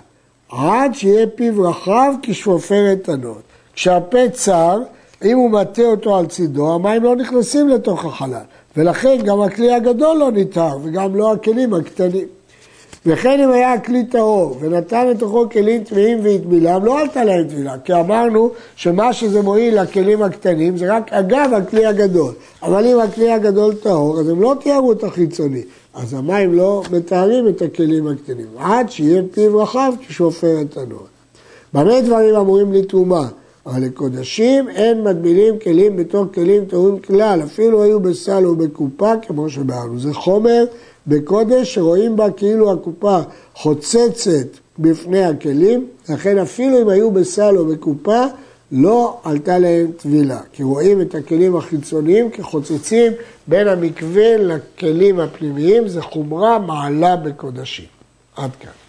עד 0.49 0.93
שיהיה 0.93 1.28
פיו 1.28 1.63
רחב 1.63 2.13
כשפופרת 2.21 3.10
ענות. 3.10 3.41
כשהפה 3.73 4.30
צר, 4.32 4.80
אם 5.26 5.38
הוא 5.38 5.52
מטה 5.52 5.86
אותו 5.86 6.18
על 6.18 6.26
צידו, 6.26 6.74
המים 6.74 7.04
לא 7.04 7.16
נכנסים 7.16 7.70
לתוך 7.70 8.06
החלל, 8.06 8.44
ולכן 8.78 9.18
גם 9.26 9.42
הכלי 9.42 9.74
הגדול 9.74 10.18
לא 10.18 10.32
ניתר, 10.32 10.78
וגם 10.84 11.16
לא 11.16 11.34
הכלים 11.34 11.74
הקטנים. 11.74 12.28
וכן 13.06 13.40
אם 13.44 13.52
היה 13.52 13.74
הכלי 13.74 14.04
טהור 14.06 14.58
ונתן 14.60 15.08
לתוכו 15.08 15.50
כלים 15.50 15.84
טמאים 15.84 16.20
והטבילם, 16.24 16.86
לא 16.86 17.00
עלתה 17.00 17.24
להם 17.24 17.48
טבילה, 17.48 17.76
כי 17.86 17.94
אמרנו 17.94 18.50
שמה 18.76 19.14
שזה 19.14 19.42
מועיל 19.42 19.82
לכלים 19.82 20.22
הקטנים 20.22 20.78
זה 20.78 20.96
רק 20.96 21.14
אגב 21.14 21.52
הכלי 21.58 21.86
הגדול. 21.86 22.34
אבל 22.64 22.86
אם 22.88 23.00
הכלי 23.00 23.32
הגדול 23.32 23.76
טהור, 23.76 24.20
אז 24.20 24.30
הם 24.30 24.42
לא 24.42 24.56
תיארו 24.60 24.92
את 24.92 25.04
החיצוני. 25.04 25.62
אז 25.94 26.14
המים 26.14 26.54
לא 26.54 26.84
מתארים 26.92 27.48
את 27.48 27.62
הכלים 27.62 28.08
הקטנים, 28.08 28.48
עד 28.58 28.92
שיהיה 28.92 29.22
פיו 29.32 29.58
רחב 29.58 29.94
כשופר 30.08 30.62
את 30.62 30.78
הנוער. 30.78 31.04
במה 31.74 32.02
דברים 32.02 32.36
אמורים 32.36 32.74
לתרומה? 32.74 33.28
אבל 33.65 33.82
לקודשים 33.82 34.69
אין 34.69 35.02
מטבילים 35.02 35.60
כלים 35.60 35.95
בתור 35.95 36.26
כלים 36.34 36.65
טהורים 36.65 36.99
כלל, 36.99 37.41
אפילו 37.43 37.84
היו 37.84 37.99
בסל 37.99 38.45
או 38.45 38.56
בקופה, 38.56 39.12
כמו 39.28 39.49
שבארנו. 39.49 39.99
זה 39.99 40.13
חומר 40.13 40.65
בקודש 41.08 41.73
שרואים 41.73 42.15
בה 42.15 42.32
כאילו 42.32 42.71
הקופה 42.71 43.19
חוצצת 43.54 44.47
בפני 44.80 45.23
הכלים, 45.23 45.88
לכן 46.10 46.38
אפילו 46.38 46.82
אם 46.82 46.89
היו 46.89 47.12
בסל 47.12 47.58
או 47.58 47.65
בקופה, 47.65 48.26
לא 48.71 49.17
עלתה 49.23 49.60
להם 49.60 49.91
טבילה, 49.97 50.39
כי 50.54 50.63
רואים 50.63 51.02
את 51.02 51.15
הכלים 51.15 51.56
החיצוניים 51.56 52.30
כחוצצים 52.32 53.12
בין 53.47 53.67
המקווה 53.67 54.38
לכלים 54.38 55.19
הפנימיים, 55.19 55.88
זה 55.88 56.02
חומרה 56.02 56.60
מעלה 56.60 57.15
בקודשים. 57.15 57.86
עד 58.36 58.52
כאן. 58.60 58.83